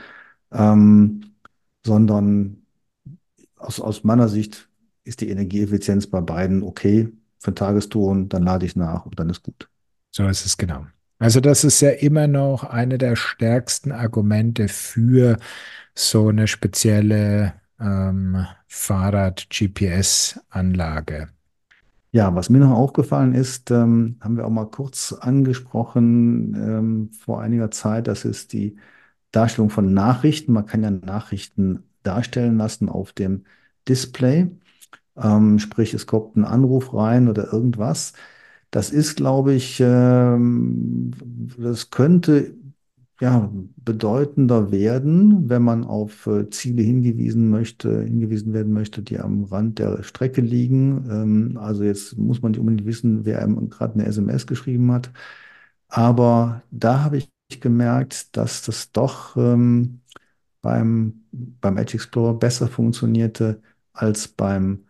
ähm, 0.52 1.22
sondern 1.86 2.58
aus, 3.56 3.80
aus 3.80 4.04
meiner 4.04 4.28
Sicht 4.28 4.68
ist 5.06 5.22
die 5.22 5.30
Energieeffizienz 5.30 6.08
bei 6.08 6.20
beiden 6.20 6.64
okay 6.64 7.14
für 7.46 7.56
Tagestouren, 7.56 8.28
dann 8.28 8.44
lade 8.44 8.66
ich 8.66 8.76
nach 8.76 9.06
und 9.06 9.18
dann 9.20 9.30
ist 9.30 9.44
gut. 9.44 9.70
So 10.12 10.28
ist 10.28 10.46
es 10.46 10.58
genau. 10.58 10.86
Also 11.20 11.40
das 11.40 11.64
ist 11.64 11.80
ja 11.82 11.92
immer 11.92 12.28
noch 12.28 12.66
eine 12.66 12.98
der 12.98 13.16
stärksten 13.16 13.94
Argumente 13.94 14.68
für 14.68 15.38
so 15.94 16.28
eine 16.28 16.48
spezielle 16.48 17.54
ähm, 17.80 18.46
Fahrrad-GPS-Anlage. 18.68 21.30
Ja, 22.12 22.36
was 22.36 22.50
mir 22.50 22.60
noch 22.60 22.72
aufgefallen 22.72 23.34
ist, 23.34 23.72
ähm, 23.72 24.18
haben 24.22 24.38
wir 24.38 24.46
auch 24.46 24.50
mal 24.50 24.70
kurz 24.70 25.14
angesprochen 25.14 26.56
ähm, 26.56 27.10
vor 27.12 27.42
einiger 27.42 27.72
Zeit, 27.72 28.08
das 28.08 28.26
ist 28.26 28.54
die 28.54 28.78
Darstellung 29.32 29.70
von 29.70 29.94
Nachrichten. 29.94 30.54
Man 30.54 30.66
kann 30.66 30.84
ja 30.84 30.92
Nachrichten 30.92 31.84
darstellen 32.04 32.58
lassen 32.58 32.88
auf 32.90 33.12
dem 33.12 33.44
Display. 33.88 34.50
Ähm, 35.18 35.60
sprich, 35.60 35.94
es 35.94 36.08
kommt 36.08 36.36
ein 36.36 36.46
Anruf 36.46 36.94
rein 36.94 37.28
oder 37.30 37.52
irgendwas. 37.54 38.14
Das 38.72 38.92
ist, 38.92 39.16
glaube 39.16 39.54
ich, 39.54 39.80
ähm, 39.82 41.12
das 41.58 41.90
könnte 41.92 42.56
ja, 43.22 43.50
bedeutender 43.78 44.72
werden, 44.72 45.50
wenn 45.50 45.62
man 45.64 45.86
auf 45.86 46.28
äh, 46.28 46.50
Ziele 46.50 46.84
hingewiesen 46.84 47.50
möchte, 47.50 48.04
hingewiesen 48.04 48.54
werden 48.54 48.74
möchte, 48.74 49.02
die 49.04 49.20
am 49.20 49.46
Rand 49.46 49.80
der 49.80 50.04
Strecke 50.04 50.42
liegen. 50.42 51.06
Ähm, 51.10 51.58
also 51.58 51.84
jetzt 51.84 52.18
muss 52.18 52.42
man 52.42 52.52
nicht 52.52 52.60
unbedingt 52.60 52.86
wissen, 52.86 53.24
wer 53.26 53.42
einem 53.42 53.70
gerade 53.70 53.94
eine 53.96 54.06
SMS 54.08 54.48
geschrieben 54.48 54.92
hat. 54.92 55.12
Aber 55.88 56.64
da 56.72 57.04
habe 57.04 57.18
ich 57.18 57.30
gemerkt, 57.62 58.36
dass 58.38 58.64
das 58.64 58.92
doch 58.92 59.38
ähm, 59.38 60.02
beim, 60.62 61.26
beim 61.32 61.78
Edge 61.78 61.96
Explorer 61.96 62.34
besser 62.40 62.68
funktionierte 62.68 63.62
als 63.94 64.28
beim, 64.28 64.86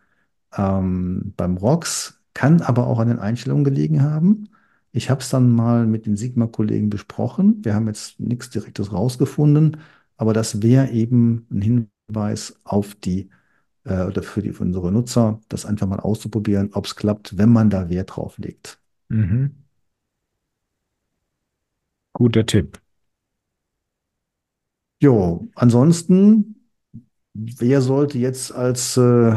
ähm, 0.56 1.32
beim 1.36 1.56
ROX, 1.56 2.20
kann 2.34 2.60
aber 2.60 2.86
auch 2.86 2.98
an 2.98 3.08
den 3.08 3.18
Einstellungen 3.18 3.64
gelegen 3.64 4.02
haben. 4.02 4.48
Ich 4.92 5.10
habe 5.10 5.20
es 5.20 5.30
dann 5.30 5.50
mal 5.50 5.86
mit 5.86 6.06
den 6.06 6.16
Sigma-Kollegen 6.16 6.90
besprochen. 6.90 7.64
Wir 7.64 7.74
haben 7.74 7.86
jetzt 7.86 8.20
nichts 8.20 8.50
Direktes 8.50 8.92
rausgefunden, 8.92 9.78
aber 10.16 10.32
das 10.32 10.62
wäre 10.62 10.90
eben 10.90 11.46
ein 11.50 11.88
Hinweis 12.08 12.58
auf 12.64 12.94
die 12.94 13.30
äh, 13.84 14.04
oder 14.04 14.22
für, 14.22 14.42
die, 14.42 14.52
für 14.52 14.64
unsere 14.64 14.92
Nutzer, 14.92 15.40
das 15.48 15.66
einfach 15.66 15.86
mal 15.86 16.00
auszuprobieren, 16.00 16.70
ob 16.72 16.86
es 16.86 16.96
klappt, 16.96 17.38
wenn 17.38 17.50
man 17.50 17.70
da 17.70 17.88
Wert 17.88 18.16
drauf 18.16 18.38
legt. 18.38 18.80
Mhm. 19.08 19.54
Guter 22.12 22.46
Tipp. 22.46 22.80
Jo, 25.00 25.46
ansonsten, 25.54 26.68
wer 27.34 27.82
sollte 27.82 28.18
jetzt 28.18 28.52
als 28.52 28.96
äh, 28.96 29.34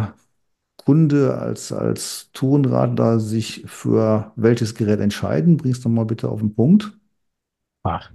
Kunde, 0.89 1.37
als, 1.37 1.71
als 1.71 2.31
Tourenradler 2.33 3.19
sich 3.19 3.61
für 3.67 4.31
welches 4.35 4.73
Gerät 4.73 4.99
entscheiden? 4.99 5.55
Bring's 5.55 5.81
doch 5.81 5.89
mal 5.91 6.07
bitte 6.07 6.27
auf 6.27 6.39
den 6.39 6.55
Punkt. 6.55 6.97
Ach, 7.83 8.11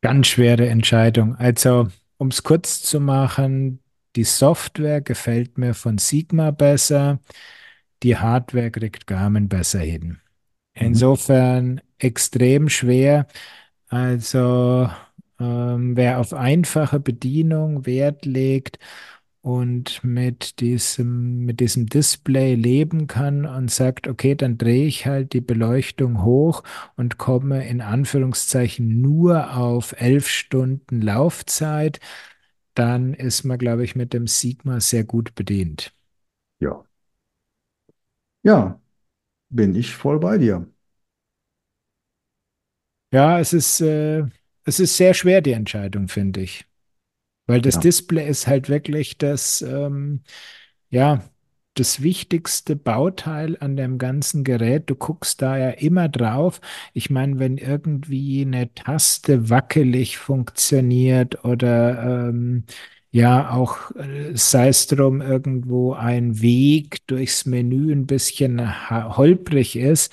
ganz 0.00 0.28
schwere 0.28 0.68
Entscheidung. 0.68 1.34
Also, 1.34 1.88
um 2.16 2.28
es 2.28 2.44
kurz 2.44 2.82
zu 2.82 3.00
machen, 3.00 3.80
die 4.14 4.22
Software 4.22 5.00
gefällt 5.00 5.58
mir 5.58 5.74
von 5.74 5.98
Sigma 5.98 6.52
besser, 6.52 7.18
die 8.04 8.16
Hardware 8.16 8.70
kriegt 8.70 9.08
Garmin 9.08 9.48
besser 9.48 9.80
hin. 9.80 10.10
Mhm. 10.10 10.18
Insofern 10.74 11.80
extrem 11.98 12.68
schwer. 12.68 13.26
Also 13.88 14.88
ähm, 15.40 15.96
wer 15.96 16.20
auf 16.20 16.32
einfache 16.34 17.00
Bedienung 17.00 17.84
Wert 17.84 18.26
legt 18.26 18.78
und 19.40 20.02
mit 20.04 20.60
diesem, 20.60 21.44
mit 21.44 21.60
diesem 21.60 21.86
Display 21.86 22.54
leben 22.54 23.06
kann 23.06 23.46
und 23.46 23.70
sagt, 23.70 24.08
okay, 24.08 24.34
dann 24.34 24.58
drehe 24.58 24.86
ich 24.86 25.06
halt 25.06 25.32
die 25.32 25.40
Beleuchtung 25.40 26.24
hoch 26.24 26.62
und 26.96 27.18
komme 27.18 27.66
in 27.68 27.80
Anführungszeichen 27.80 29.00
nur 29.00 29.56
auf 29.56 29.94
elf 30.00 30.28
Stunden 30.28 31.00
Laufzeit, 31.00 32.00
dann 32.74 33.14
ist 33.14 33.44
man, 33.44 33.58
glaube 33.58 33.84
ich, 33.84 33.96
mit 33.96 34.12
dem 34.12 34.26
Sigma 34.26 34.80
sehr 34.80 35.04
gut 35.04 35.34
bedient. 35.34 35.92
Ja. 36.60 36.84
Ja, 38.42 38.80
bin 39.50 39.74
ich 39.76 39.94
voll 39.96 40.20
bei 40.20 40.38
dir. 40.38 40.66
Ja, 43.12 43.38
es 43.40 43.52
ist, 43.52 43.80
äh, 43.80 44.24
es 44.64 44.80
ist 44.80 44.96
sehr 44.96 45.14
schwer, 45.14 45.40
die 45.40 45.52
Entscheidung, 45.52 46.08
finde 46.08 46.40
ich. 46.42 46.67
Weil 47.48 47.62
das 47.62 47.76
Ja. 47.76 47.80
Display 47.82 48.28
ist 48.28 48.48
halt 48.48 48.70
wirklich 48.70 49.18
das, 49.18 49.62
ähm, 49.62 50.22
ja, 50.90 51.24
das 51.74 52.02
wichtigste 52.02 52.74
Bauteil 52.76 53.56
an 53.60 53.76
dem 53.76 53.98
ganzen 53.98 54.44
Gerät. 54.44 54.90
Du 54.90 54.96
guckst 54.96 55.42
da 55.42 55.56
ja 55.56 55.70
immer 55.70 56.08
drauf. 56.08 56.60
Ich 56.92 57.10
meine, 57.10 57.38
wenn 57.38 57.56
irgendwie 57.58 58.42
eine 58.42 58.74
Taste 58.74 59.48
wackelig 59.50 60.18
funktioniert 60.18 61.44
oder 61.44 62.28
ähm, 62.30 62.64
ja 63.12 63.52
auch, 63.52 63.92
äh, 63.96 64.32
sei 64.36 64.68
es 64.68 64.86
drum, 64.88 65.20
irgendwo 65.22 65.94
ein 65.94 66.40
Weg 66.42 67.06
durchs 67.06 67.46
Menü 67.46 67.92
ein 67.92 68.06
bisschen 68.06 68.60
holprig 69.16 69.76
ist, 69.76 70.12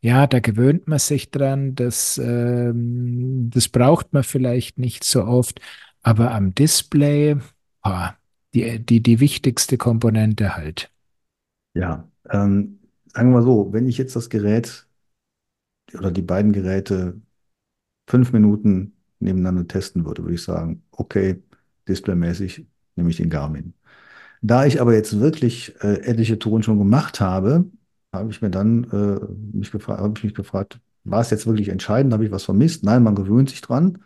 ja, 0.00 0.26
da 0.26 0.38
gewöhnt 0.40 0.86
man 0.88 0.98
sich 0.98 1.30
dran. 1.30 1.74
Das, 1.74 2.18
ähm, 2.18 3.50
das 3.52 3.68
braucht 3.68 4.12
man 4.12 4.22
vielleicht 4.24 4.78
nicht 4.78 5.04
so 5.04 5.24
oft. 5.24 5.60
Aber 6.08 6.30
am 6.32 6.54
Display, 6.54 7.36
ah, 7.82 8.14
die, 8.54 8.78
die, 8.78 9.02
die 9.02 9.20
wichtigste 9.20 9.76
Komponente 9.76 10.56
halt. 10.56 10.90
Ja, 11.74 12.08
ähm, 12.30 12.78
sagen 13.12 13.28
wir 13.28 13.40
mal 13.40 13.42
so, 13.42 13.74
wenn 13.74 13.86
ich 13.86 13.98
jetzt 13.98 14.16
das 14.16 14.30
Gerät 14.30 14.86
oder 15.92 16.10
die 16.10 16.22
beiden 16.22 16.52
Geräte 16.52 17.20
fünf 18.08 18.32
Minuten 18.32 18.94
nebeneinander 19.20 19.68
testen 19.68 20.06
würde, 20.06 20.22
würde 20.22 20.36
ich 20.36 20.42
sagen, 20.42 20.82
okay, 20.92 21.42
displaymäßig 21.86 22.64
nehme 22.96 23.10
ich 23.10 23.18
den 23.18 23.28
Garmin. 23.28 23.74
Da 24.40 24.64
ich 24.64 24.80
aber 24.80 24.94
jetzt 24.94 25.20
wirklich 25.20 25.74
äh, 25.82 26.00
etliche 26.04 26.38
Touren 26.38 26.62
schon 26.62 26.78
gemacht 26.78 27.20
habe, 27.20 27.66
habe 28.14 28.30
ich 28.30 28.40
mir 28.40 28.50
dann 28.50 28.84
äh, 28.92 29.56
mich 29.58 29.70
gefragt, 29.72 30.00
habe 30.00 30.14
ich 30.16 30.24
mich 30.24 30.34
gefragt, 30.34 30.80
war 31.04 31.20
es 31.20 31.28
jetzt 31.28 31.46
wirklich 31.46 31.68
entscheidend? 31.68 32.14
Habe 32.14 32.24
ich 32.24 32.30
was 32.30 32.44
vermisst? 32.44 32.82
Nein, 32.82 33.02
man 33.02 33.14
gewöhnt 33.14 33.50
sich 33.50 33.60
dran. 33.60 33.98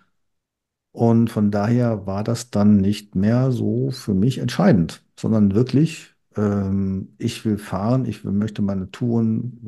Und 0.92 1.30
von 1.30 1.50
daher 1.50 2.06
war 2.06 2.22
das 2.24 2.50
dann 2.50 2.78
nicht 2.78 3.14
mehr 3.14 3.50
so 3.52 3.90
für 3.90 4.14
mich 4.14 4.38
entscheidend, 4.38 5.04
sondern 5.18 5.54
wirklich, 5.54 6.14
ähm, 6.36 7.14
ich 7.18 7.44
will 7.44 7.58
fahren, 7.58 8.04
ich 8.04 8.24
möchte 8.24 8.60
meine 8.62 8.90
Touren 8.90 9.58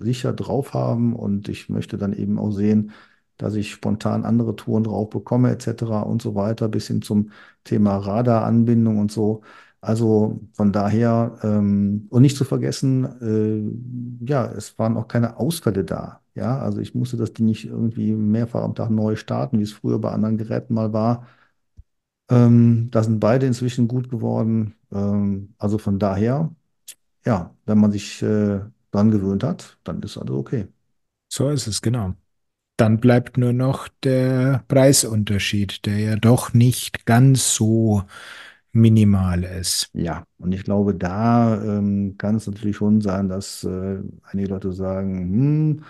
äh, 0.00 0.04
sicher 0.04 0.32
drauf 0.32 0.72
haben 0.74 1.14
und 1.14 1.48
ich 1.48 1.68
möchte 1.68 1.98
dann 1.98 2.12
eben 2.14 2.38
auch 2.38 2.50
sehen, 2.52 2.92
dass 3.36 3.54
ich 3.56 3.72
spontan 3.72 4.24
andere 4.24 4.56
Touren 4.56 4.84
drauf 4.84 5.10
bekomme, 5.10 5.50
etc. 5.50 6.02
und 6.06 6.22
so 6.22 6.34
weiter, 6.34 6.68
bis 6.68 6.86
hin 6.86 7.02
zum 7.02 7.30
Thema 7.64 7.96
Radaranbindung 7.98 8.98
und 8.98 9.12
so. 9.12 9.42
Also 9.80 10.40
von 10.52 10.72
daher, 10.72 11.38
ähm, 11.42 12.06
und 12.10 12.22
nicht 12.22 12.36
zu 12.38 12.44
vergessen, 12.44 13.04
äh, 14.22 14.24
ja, 14.26 14.46
es 14.52 14.78
waren 14.78 14.96
auch 14.96 15.08
keine 15.08 15.36
Ausfälle 15.36 15.84
da. 15.84 16.23
Ja, 16.34 16.58
also 16.58 16.80
ich 16.80 16.94
musste 16.94 17.16
das 17.16 17.32
Ding 17.32 17.46
nicht 17.46 17.64
irgendwie 17.66 18.12
mehrfach 18.12 18.62
am 18.62 18.74
Tag 18.74 18.90
neu 18.90 19.14
starten, 19.16 19.58
wie 19.60 19.62
es 19.62 19.72
früher 19.72 19.98
bei 20.00 20.10
anderen 20.10 20.36
Geräten 20.38 20.74
mal 20.74 20.92
war. 20.92 21.26
Ähm, 22.30 22.88
da 22.90 23.02
sind 23.02 23.20
beide 23.20 23.46
inzwischen 23.46 23.86
gut 23.88 24.08
geworden. 24.10 24.74
Ähm, 24.92 25.54
also 25.58 25.78
von 25.78 25.98
daher, 25.98 26.54
ja, 27.26 27.54
wenn 27.66 27.78
man 27.78 27.92
sich 27.92 28.22
äh, 28.22 28.60
dran 28.92 29.10
gewöhnt 29.10 29.44
hat, 29.44 29.78
dann 29.84 30.02
ist 30.02 30.18
alles 30.18 30.32
okay. 30.32 30.68
So 31.28 31.50
ist 31.50 31.66
es, 31.66 31.82
genau. 31.82 32.14
Dann 32.76 33.00
bleibt 33.00 33.38
nur 33.38 33.52
noch 33.52 33.88
der 34.04 34.64
Preisunterschied, 34.68 35.86
der 35.86 35.98
ja 35.98 36.16
doch 36.16 36.54
nicht 36.54 37.06
ganz 37.06 37.54
so 37.54 38.04
minimal 38.72 39.44
ist. 39.44 39.90
Ja, 39.94 40.24
und 40.38 40.52
ich 40.52 40.64
glaube, 40.64 40.94
da 40.94 41.62
ähm, 41.62 42.16
kann 42.18 42.36
es 42.36 42.46
natürlich 42.48 42.76
schon 42.76 43.00
sein, 43.00 43.28
dass 43.28 43.64
äh, 43.64 44.00
einige 44.24 44.48
Leute 44.48 44.72
sagen, 44.72 45.18
hm, 45.18 45.84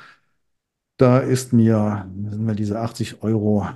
da 0.97 1.19
ist 1.19 1.53
mir, 1.53 2.09
sind 2.29 2.45
mir 2.45 2.55
diese 2.55 2.81
80 2.81 3.23
Euro 3.23 3.67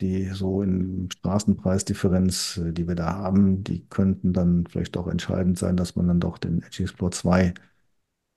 die 0.00 0.26
so 0.26 0.62
in 0.62 1.08
Straßenpreisdifferenz, 1.10 2.58
äh, 2.58 2.72
die 2.72 2.86
wir 2.86 2.94
da 2.94 3.14
haben, 3.14 3.64
die 3.64 3.86
könnten 3.88 4.32
dann 4.32 4.66
vielleicht 4.66 4.96
auch 4.96 5.08
entscheidend 5.08 5.58
sein, 5.58 5.76
dass 5.76 5.96
man 5.96 6.08
dann 6.08 6.20
doch 6.20 6.38
den 6.38 6.62
Edge 6.62 6.84
Explorer 6.84 7.10
2 7.10 7.54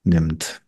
nimmt. 0.03 0.61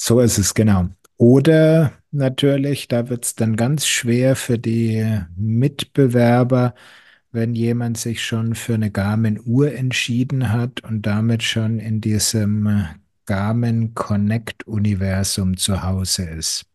So 0.00 0.20
ist 0.20 0.38
es, 0.38 0.54
genau. 0.54 0.88
Oder 1.16 1.92
natürlich, 2.10 2.88
da 2.88 3.10
wird 3.10 3.26
es 3.26 3.34
dann 3.34 3.56
ganz 3.56 3.86
schwer 3.86 4.36
für 4.36 4.58
die 4.58 5.20
Mitbewerber, 5.36 6.74
wenn 7.32 7.54
jemand 7.54 7.98
sich 7.98 8.24
schon 8.24 8.54
für 8.54 8.74
eine 8.74 8.90
Garmin-Uhr 8.90 9.74
entschieden 9.74 10.50
hat 10.50 10.82
und 10.82 11.02
damit 11.02 11.42
schon 11.42 11.78
in 11.78 12.00
diesem 12.00 12.88
Garmin 13.30 13.94
Connect-Universum 13.94 15.56
zu 15.56 15.84
Hause 15.84 16.24
ist. 16.24 16.66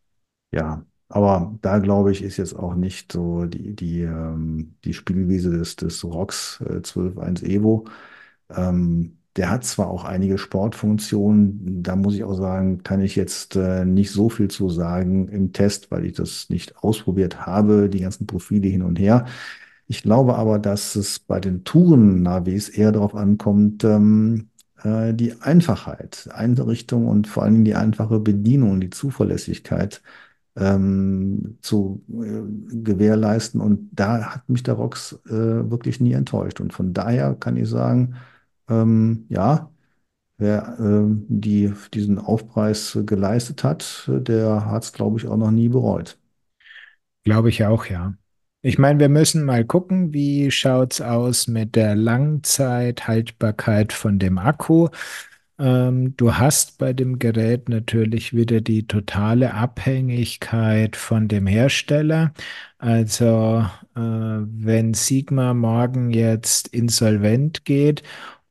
Ja, 0.53 0.86
aber 1.10 1.53
da 1.62 1.80
glaube 1.80 2.14
ich, 2.14 2.22
ist 2.24 2.38
jetzt 2.38 2.56
auch 2.56 2.76
nicht 2.76 3.12
so 3.12 3.43
die, 3.43 3.76
die, 3.76 4.03
ähm, 4.03 4.78
die 4.86 4.93
Spielwiese 4.93 5.49
des, 5.51 5.76
des 5.76 6.01
ROX 6.06 6.62
äh, 6.66 6.82
12.1 6.82 7.43
Evo. 7.43 7.84
Ähm, 8.49 9.18
der 9.36 9.49
hat 9.49 9.66
zwar 9.66 9.88
auch 9.89 10.06
einige 10.06 10.38
Sportfunktionen, 10.38 11.84
da 11.84 11.97
muss 11.97 12.16
ich 12.16 12.24
auch 12.24 12.36
sagen, 12.36 12.84
kann 12.84 13.01
ich 13.01 13.18
jetzt 13.18 13.58
äh, 13.58 13.84
nicht 13.84 14.12
so 14.12 14.30
viel 14.30 14.47
zu 14.47 14.70
sagen 14.70 15.28
im 15.28 15.51
Test, 15.51 15.91
weil 15.91 16.06
ich 16.06 16.14
das 16.14 16.49
nicht 16.49 16.78
ausprobiert 16.78 17.45
habe, 17.45 17.89
die 17.89 17.99
ganzen 17.99 18.28
Profile 18.28 18.70
hin 18.70 18.82
und 18.82 18.97
her. 18.97 19.26
Ich 19.88 20.03
glaube 20.03 20.36
aber, 20.36 20.58
dass 20.58 20.95
es 20.95 21.20
bei 21.20 21.41
den 21.41 21.66
Touren-Navis 21.66 22.70
eher 22.70 22.93
darauf 22.93 23.14
ankommt, 23.14 23.84
ähm, 23.84 24.47
äh, 24.86 25.13
die 25.15 25.41
Einfachheit, 25.41 26.29
Einrichtung 26.33 27.07
und 27.07 27.27
vor 27.27 27.43
allen 27.43 27.53
Dingen 27.55 27.65
die 27.65 27.75
einfache 27.75 28.19
Bedienung, 28.21 28.81
die 28.81 28.91
Zuverlässigkeit 28.91 30.03
ähm, 30.57 31.57
zu 31.61 32.03
äh, 32.09 32.75
gewährleisten. 32.83 33.61
Und 33.61 33.89
da 33.93 34.36
hat 34.36 34.49
mich 34.49 34.63
der 34.63 34.75
ROX 34.75 35.13
äh, 35.27 35.31
wirklich 35.71 35.99
nie 36.01 36.13
enttäuscht. 36.13 36.61
Und 36.61 36.73
von 36.73 36.93
daher 36.93 37.36
kann 37.36 37.57
ich 37.57 37.69
sagen, 37.69 38.15
ähm, 38.69 39.25
ja, 39.29 39.71
wer 40.38 40.77
ähm, 40.79 41.25
die, 41.29 41.73
diesen 41.93 42.19
Aufpreis 42.19 42.97
geleistet 43.05 43.63
hat, 43.63 44.05
der 44.09 44.65
hat 44.67 44.83
es, 44.86 44.93
glaube 44.93 45.19
ich, 45.19 45.27
auch 45.27 45.38
noch 45.38 45.51
nie 45.51 45.69
bereut. 45.69 46.19
Glaube 47.23 47.49
ich 47.49 47.63
auch, 47.65 47.86
ja. 47.88 48.15
Ich 48.68 48.80
meine, 48.80 48.99
wir 48.99 49.09
müssen 49.09 49.43
mal 49.45 49.63
gucken, 49.63 50.11
wie 50.11 50.49
schaut's 50.49 50.99
aus 50.99 51.47
mit 51.47 51.76
der 51.76 51.93
Langzeithaltbarkeit 51.95 53.93
von 53.93 54.18
dem 54.18 54.39
Akku. 54.39 54.88
Ähm, 55.59 56.18
du 56.18 56.36
hast 56.36 56.80
bei 56.80 56.91
dem 56.91 57.20
Gerät 57.20 57.70
natürlich 57.70 58.34
wieder 58.36 58.61
die 58.61 58.88
totale 58.88 59.53
Abhängigkeit 59.53 60.95
von 60.95 61.28
dem 61.28 61.45
Hersteller. 61.45 62.34
Also, 62.80 63.68
äh, 63.95 63.99
wenn 63.99 64.95
Sigma 64.95 65.53
morgen 65.53 66.09
jetzt 66.09 66.70
insolvent 66.70 67.66
geht 67.66 68.01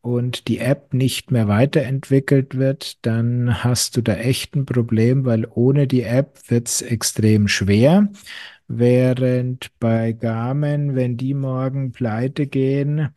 und 0.00 0.46
die 0.48 0.58
App 0.60 0.94
nicht 0.94 1.32
mehr 1.32 1.48
weiterentwickelt 1.48 2.56
wird, 2.56 3.04
dann 3.04 3.64
hast 3.64 3.96
du 3.96 4.02
da 4.02 4.14
echt 4.14 4.54
ein 4.54 4.64
Problem, 4.66 5.24
weil 5.24 5.46
ohne 5.50 5.88
die 5.88 6.02
App 6.02 6.38
wird's 6.48 6.82
extrem 6.82 7.48
schwer. 7.48 8.08
Während 8.68 9.78
bei 9.78 10.12
Garmin, 10.12 10.94
wenn 10.94 11.16
die 11.16 11.34
morgen 11.34 11.92
pleite 11.92 12.46
gehen, 12.46 13.10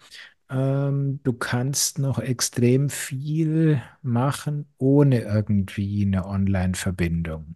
ähm, 0.49 1.19
du 1.23 1.33
kannst 1.33 1.99
noch 1.99 2.19
extrem 2.19 2.89
viel 2.89 3.81
machen 4.01 4.67
ohne 4.77 5.21
irgendwie 5.21 6.05
eine 6.05 6.25
Online-Verbindung. 6.27 7.55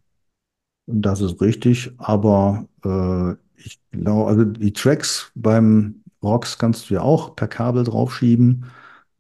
Das 0.88 1.22
ist 1.22 1.40
richtig, 1.42 1.92
aber 1.98 2.68
äh, 2.84 3.34
ich 3.62 3.80
glaube, 3.92 4.30
also 4.30 4.44
die 4.46 4.74
Tracks 4.74 5.32
beim 5.36 6.04
ROX 6.24 6.58
kannst 6.58 6.90
du 6.90 6.96
ja 6.96 7.02
auch 7.02 7.36
per 7.36 7.48
Kabel 7.48 7.84
draufschieben. 7.84 8.66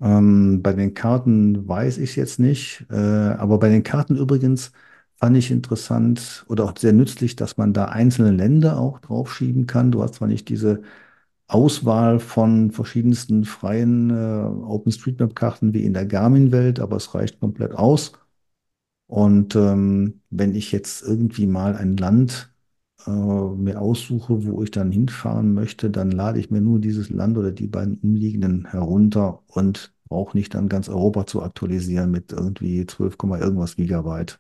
Ähm, 0.02 0.62
bei 0.62 0.74
den 0.74 0.94
Karten 0.94 1.68
weiß 1.68 1.98
ich 2.00 2.12
es 2.12 2.16
jetzt 2.16 2.40
nicht, 2.40 2.86
äh, 2.90 2.96
aber 2.96 3.60
bei 3.60 3.70
den 3.70 3.84
Karten 3.84 4.16
übrigens 4.18 4.72
fand 5.22 5.38
ich 5.38 5.52
interessant 5.52 6.46
oder 6.50 6.66
auch 6.66 6.78
sehr 6.78 6.94
nützlich, 6.94 7.36
dass 7.38 7.58
man 7.58 7.74
da 7.74 7.86
einzelne 7.86 8.32
Länder 8.32 8.80
auch 8.80 9.00
draufschieben 9.00 9.68
kann. 9.68 9.92
Du 9.92 10.04
hast 10.04 10.16
zwar 10.16 10.28
nicht 10.28 10.50
diese 10.50 10.84
Auswahl 11.48 12.20
von 12.20 12.72
verschiedensten 12.72 13.46
freien 13.46 14.10
äh, 14.12 14.14
OpenStreetMap-Karten 14.46 15.74
wie 15.74 15.86
in 15.86 15.94
der 15.94 16.06
Garmin-Welt, 16.08 16.80
aber 16.80 16.98
es 16.98 17.14
reicht 17.16 17.40
komplett 17.40 17.74
aus. 17.74 18.14
Und 19.08 19.56
ähm, 19.56 20.22
wenn 20.30 20.56
ich 20.56 20.72
jetzt 20.72 21.04
irgendwie 21.04 21.48
mal 21.48 21.76
ein 21.76 21.98
Land 21.98 22.54
äh, 23.08 23.12
mir 23.12 23.82
aussuche, 23.82 24.46
wo 24.46 24.64
ich 24.64 24.72
dann 24.72 24.92
hinfahren 24.92 25.54
möchte, 25.54 25.90
dann 25.92 26.12
lade 26.12 26.40
ich 26.40 26.52
mir 26.52 26.62
nur 26.62 26.80
dieses 26.80 27.10
Land 27.10 27.38
oder 27.38 27.52
die 27.52 27.68
beiden 27.68 27.98
umliegenden 28.00 28.66
herunter 28.68 29.44
und 29.48 29.94
brauche 30.10 30.38
nicht 30.38 30.56
dann 30.56 30.70
ganz 30.70 30.90
Europa 30.90 31.26
zu 31.28 31.44
aktualisieren 31.44 32.12
mit 32.12 32.32
irgendwie 32.32 32.86
12, 32.86 33.18
irgendwas 33.42 33.76
Gigabyte. 33.76 34.40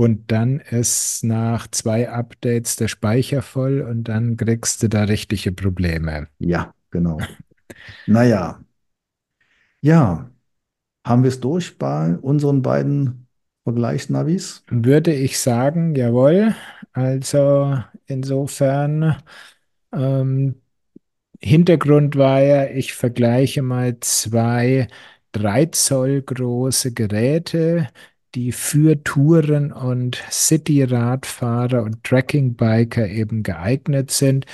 Und 0.00 0.32
dann 0.32 0.60
ist 0.60 1.24
nach 1.24 1.66
zwei 1.70 2.08
Updates 2.08 2.76
der 2.76 2.88
Speicher 2.88 3.42
voll 3.42 3.82
und 3.82 4.04
dann 4.04 4.38
kriegst 4.38 4.82
du 4.82 4.88
da 4.88 5.02
richtige 5.02 5.52
Probleme. 5.52 6.26
Ja, 6.38 6.72
genau. 6.90 7.18
Naja, 8.06 8.64
ja, 9.82 10.30
haben 11.06 11.22
wir 11.22 11.28
es 11.28 11.38
durch 11.40 11.76
bei 11.76 12.16
unseren 12.16 12.62
beiden 12.62 13.26
Vergleichsnavis? 13.64 14.64
Würde 14.70 15.12
ich 15.12 15.38
sagen, 15.38 15.94
jawohl. 15.94 16.54
Also 16.92 17.78
insofern, 18.06 19.16
ähm, 19.92 20.62
Hintergrund 21.42 22.16
war 22.16 22.40
ja, 22.40 22.70
ich 22.70 22.94
vergleiche 22.94 23.60
mal 23.60 24.00
zwei 24.00 24.88
3 25.32 25.66
Zoll 25.66 26.22
große 26.22 26.92
Geräte, 26.94 27.88
die 28.34 28.52
für 28.52 29.02
Touren 29.02 29.72
und 29.72 30.22
City-Radfahrer 30.30 31.82
und 31.82 32.04
Trekking-Biker 32.04 33.08
eben 33.08 33.42
geeignet 33.42 34.10
sind. 34.10 34.46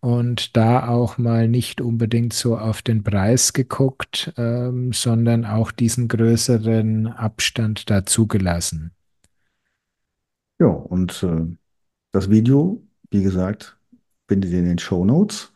Und 0.00 0.56
da 0.56 0.88
auch 0.88 1.16
mal 1.16 1.48
nicht 1.48 1.80
unbedingt 1.80 2.34
so 2.34 2.58
auf 2.58 2.82
den 2.82 3.02
Preis 3.02 3.54
geguckt, 3.54 4.34
ähm, 4.36 4.92
sondern 4.92 5.46
auch 5.46 5.72
diesen 5.72 6.08
größeren 6.08 7.06
Abstand 7.06 7.88
dazu 7.88 8.26
gelassen. 8.26 8.92
Ja, 10.58 10.66
und 10.66 11.22
äh, 11.22 11.46
das 12.12 12.28
Video, 12.28 12.82
wie 13.10 13.22
gesagt, 13.22 13.78
findet 14.28 14.52
ihr 14.52 14.58
in 14.58 14.66
den 14.66 14.78
Show 14.78 15.06
Notes. 15.06 15.54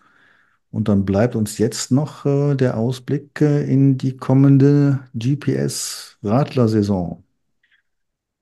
Und 0.71 0.89
dann 0.89 1.05
bleibt 1.05 1.35
uns 1.35 1.59
jetzt 1.59 1.91
noch 1.91 2.25
äh, 2.27 2.55
der 2.55 2.77
Ausblick 2.77 3.41
äh, 3.41 3.65
in 3.71 3.99
die 3.99 4.17
kommende 4.17 5.01
GPS-Radler-Saison. 5.15 7.25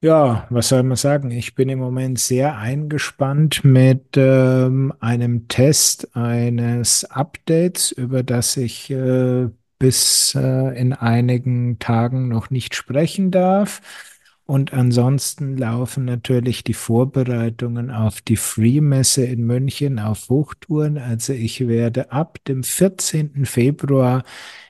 Ja, 0.03 0.47
was 0.51 0.69
soll 0.69 0.83
man 0.83 0.97
sagen? 0.97 1.31
Ich 1.31 1.55
bin 1.55 1.69
im 1.69 1.79
Moment 1.79 2.19
sehr 2.19 2.59
eingespannt 2.59 3.65
mit 3.65 4.17
ähm, 4.17 4.93
einem 5.01 5.49
Test 5.49 6.15
eines 6.15 7.05
Updates, 7.05 7.93
über 7.93 8.23
das 8.23 8.57
ich 8.57 8.91
äh, 8.91 9.49
bis 9.79 10.35
äh, 10.35 10.79
in 10.79 10.93
einigen 10.93 11.79
Tagen 11.79 12.29
noch 12.29 12.51
nicht 12.51 12.75
sprechen 12.75 13.31
darf. 13.31 13.81
Und 14.45 14.73
ansonsten 14.73 15.57
laufen 15.57 16.05
natürlich 16.05 16.63
die 16.63 16.75
Vorbereitungen 16.75 17.91
auf 17.91 18.21
die 18.21 18.37
Free-Messe 18.37 19.25
in 19.25 19.45
München 19.45 19.99
auf 19.99 20.29
Hochtouren. 20.29 20.99
Also 20.99 21.33
ich 21.33 21.67
werde 21.67 22.13
ab 22.13 22.39
dem 22.47 22.63
14. 22.63 23.45
Februar 23.45 24.23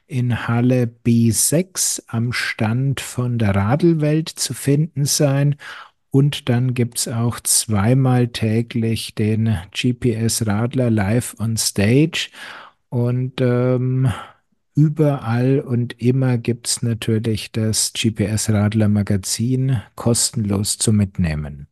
in 0.06 0.46
Halle 0.46 0.90
B6 1.04 2.02
am 2.06 2.32
Stand 2.32 3.00
von 3.00 3.38
der 3.38 3.54
Radelwelt 3.54 4.28
zu 4.28 4.54
finden 4.54 5.04
sein. 5.04 5.56
Und 6.10 6.48
dann 6.48 6.74
gibt 6.74 6.98
es 6.98 7.08
auch 7.08 7.40
zweimal 7.40 8.28
täglich 8.28 9.14
den 9.14 9.56
GPS 9.72 10.46
Radler 10.46 10.90
live 10.90 11.36
on 11.38 11.56
Stage. 11.56 12.30
Und 12.88 13.40
ähm, 13.40 14.10
überall 14.74 15.60
und 15.60 16.00
immer 16.00 16.38
gibt 16.38 16.68
es 16.68 16.82
natürlich 16.82 17.52
das 17.52 17.92
GPS 17.92 18.50
Radler 18.50 18.88
Magazin 18.88 19.82
kostenlos 19.96 20.78
zu 20.78 20.92
mitnehmen. 20.92 21.66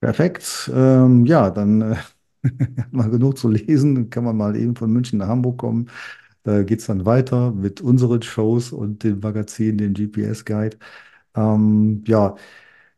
Perfekt. 0.00 0.70
Ähm, 0.74 1.26
ja, 1.26 1.50
dann 1.50 1.80
äh, 1.80 1.96
mal 2.90 3.10
genug 3.10 3.38
zu 3.38 3.48
lesen. 3.48 3.94
Dann 3.94 4.10
kann 4.10 4.24
man 4.24 4.36
mal 4.36 4.56
eben 4.56 4.74
von 4.74 4.92
München 4.92 5.18
nach 5.18 5.28
Hamburg 5.28 5.58
kommen. 5.58 5.88
Da 6.42 6.62
geht 6.62 6.80
es 6.80 6.86
dann 6.86 7.04
weiter 7.06 7.52
mit 7.52 7.80
unseren 7.80 8.22
Shows 8.22 8.72
und 8.72 9.04
dem 9.04 9.20
Magazin, 9.20 9.78
dem 9.78 9.94
GPS-Guide. 9.94 10.78
Ähm, 11.34 12.04
ja, 12.06 12.36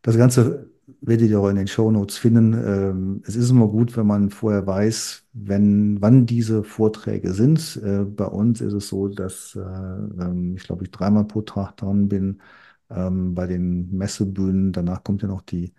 das 0.01 0.17
Ganze 0.17 0.69
werdet 1.01 1.29
ihr 1.29 1.39
auch 1.39 1.49
in 1.49 1.55
den 1.57 1.67
Show 1.67 1.91
Notes 1.91 2.17
finden. 2.17 2.53
Ähm, 2.53 3.23
es 3.25 3.35
ist 3.35 3.49
immer 3.49 3.67
gut, 3.67 3.95
wenn 3.97 4.07
man 4.07 4.29
vorher 4.29 4.65
weiß, 4.67 5.25
wenn, 5.33 6.01
wann 6.01 6.25
diese 6.25 6.63
Vorträge 6.63 7.33
sind. 7.33 7.77
Äh, 7.83 8.03
bei 8.05 8.25
uns 8.25 8.61
ist 8.61 8.73
es 8.73 8.89
so, 8.89 9.07
dass 9.09 9.55
äh, 9.55 9.59
ähm, 9.61 10.55
ich 10.57 10.63
glaube, 10.63 10.83
ich 10.85 10.91
dreimal 10.91 11.25
pro 11.25 11.41
Tag 11.41 11.77
dran 11.77 12.07
bin 12.09 12.41
ähm, 12.89 13.33
bei 13.35 13.47
den 13.47 13.91
Messebühnen. 13.97 14.71
Danach 14.71 15.03
kommt 15.03 15.21
ja 15.21 15.27
noch 15.27 15.41
die, 15.41 15.73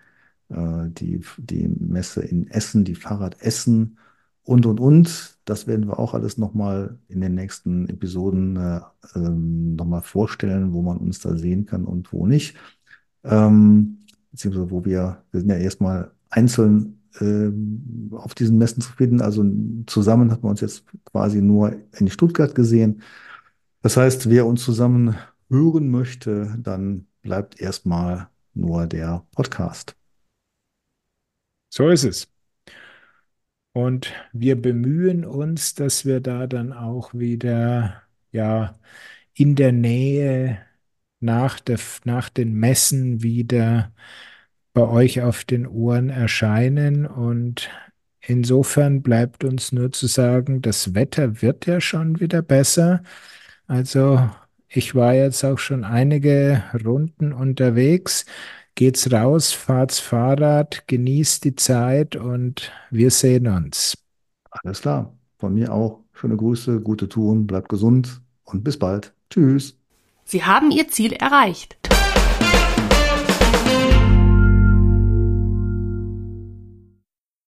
äh, 0.50 0.88
die, 0.90 1.20
die 1.38 1.68
Messe 1.68 2.22
in 2.22 2.48
Essen, 2.48 2.84
die 2.84 2.94
Fahrrad 2.94 3.40
Essen 3.42 3.98
und, 4.44 4.66
und, 4.66 4.80
und. 4.80 5.38
Das 5.44 5.66
werden 5.66 5.86
wir 5.86 5.98
auch 5.98 6.14
alles 6.14 6.38
nochmal 6.38 6.98
in 7.08 7.20
den 7.20 7.34
nächsten 7.34 7.88
Episoden 7.88 8.56
äh, 8.56 8.80
ähm, 9.14 9.74
nochmal 9.76 10.02
vorstellen, 10.02 10.72
wo 10.72 10.82
man 10.82 10.98
uns 10.98 11.20
da 11.20 11.36
sehen 11.36 11.66
kann 11.66 11.84
und 11.84 12.12
wo 12.12 12.26
nicht. 12.26 12.56
Ähm, 13.24 13.98
beziehungsweise 14.30 14.70
wo 14.70 14.84
wir, 14.84 15.22
wir 15.30 15.40
sind 15.40 15.50
ja 15.50 15.56
erstmal 15.56 16.12
einzeln 16.30 17.00
ähm, 17.20 18.10
auf 18.12 18.34
diesen 18.34 18.58
Messen 18.58 18.80
zu 18.80 18.92
finden. 18.92 19.20
Also 19.20 19.44
zusammen 19.86 20.30
hat 20.30 20.42
man 20.42 20.50
uns 20.50 20.60
jetzt 20.60 20.84
quasi 21.04 21.40
nur 21.40 21.74
in 21.98 22.08
Stuttgart 22.08 22.54
gesehen. 22.54 23.02
Das 23.82 23.96
heißt, 23.96 24.30
wer 24.30 24.46
uns 24.46 24.64
zusammen 24.64 25.14
hören 25.48 25.90
möchte, 25.90 26.56
dann 26.58 27.06
bleibt 27.22 27.60
erstmal 27.60 28.28
nur 28.54 28.86
der 28.86 29.24
Podcast. 29.32 29.96
So 31.70 31.88
ist 31.88 32.04
es. 32.04 32.33
Und 33.74 34.12
wir 34.32 34.60
bemühen 34.60 35.24
uns, 35.24 35.74
dass 35.74 36.04
wir 36.06 36.20
da 36.20 36.46
dann 36.46 36.72
auch 36.72 37.12
wieder, 37.14 38.02
ja, 38.32 38.78
in 39.34 39.56
der 39.56 39.72
Nähe 39.72 40.58
nach, 41.20 41.58
der, 41.60 41.78
nach 42.04 42.28
den 42.28 42.54
Messen 42.54 43.22
wieder 43.22 43.92
bei 44.74 44.82
euch 44.82 45.22
auf 45.22 45.44
den 45.44 45.66
Ohren 45.66 46.08
erscheinen. 46.10 47.06
Und 47.06 47.68
insofern 48.20 49.02
bleibt 49.02 49.42
uns 49.44 49.72
nur 49.72 49.92
zu 49.92 50.06
sagen, 50.06 50.62
das 50.62 50.94
Wetter 50.94 51.42
wird 51.42 51.66
ja 51.66 51.80
schon 51.80 52.20
wieder 52.20 52.42
besser. 52.42 53.02
Also 53.66 54.30
ich 54.68 54.94
war 54.94 55.14
jetzt 55.14 55.44
auch 55.44 55.58
schon 55.58 55.84
einige 55.84 56.62
Runden 56.84 57.32
unterwegs 57.32 58.26
geht's 58.74 59.10
raus, 59.12 59.52
fahrt's 59.52 59.98
Fahrrad, 59.98 60.86
genießt 60.86 61.44
die 61.44 61.56
Zeit 61.56 62.16
und 62.16 62.72
wir 62.90 63.10
sehen 63.10 63.46
uns. 63.46 63.96
Alles 64.50 64.80
klar. 64.80 65.16
Von 65.38 65.54
mir 65.54 65.72
auch. 65.72 66.00
Schöne 66.12 66.36
Grüße, 66.36 66.80
gute 66.80 67.08
Touren, 67.08 67.46
bleibt 67.46 67.68
gesund 67.68 68.22
und 68.44 68.62
bis 68.64 68.78
bald. 68.78 69.12
Tschüss. 69.30 69.76
Sie 70.24 70.44
haben 70.44 70.70
Ihr 70.70 70.88
Ziel 70.88 71.12
erreicht. 71.12 71.76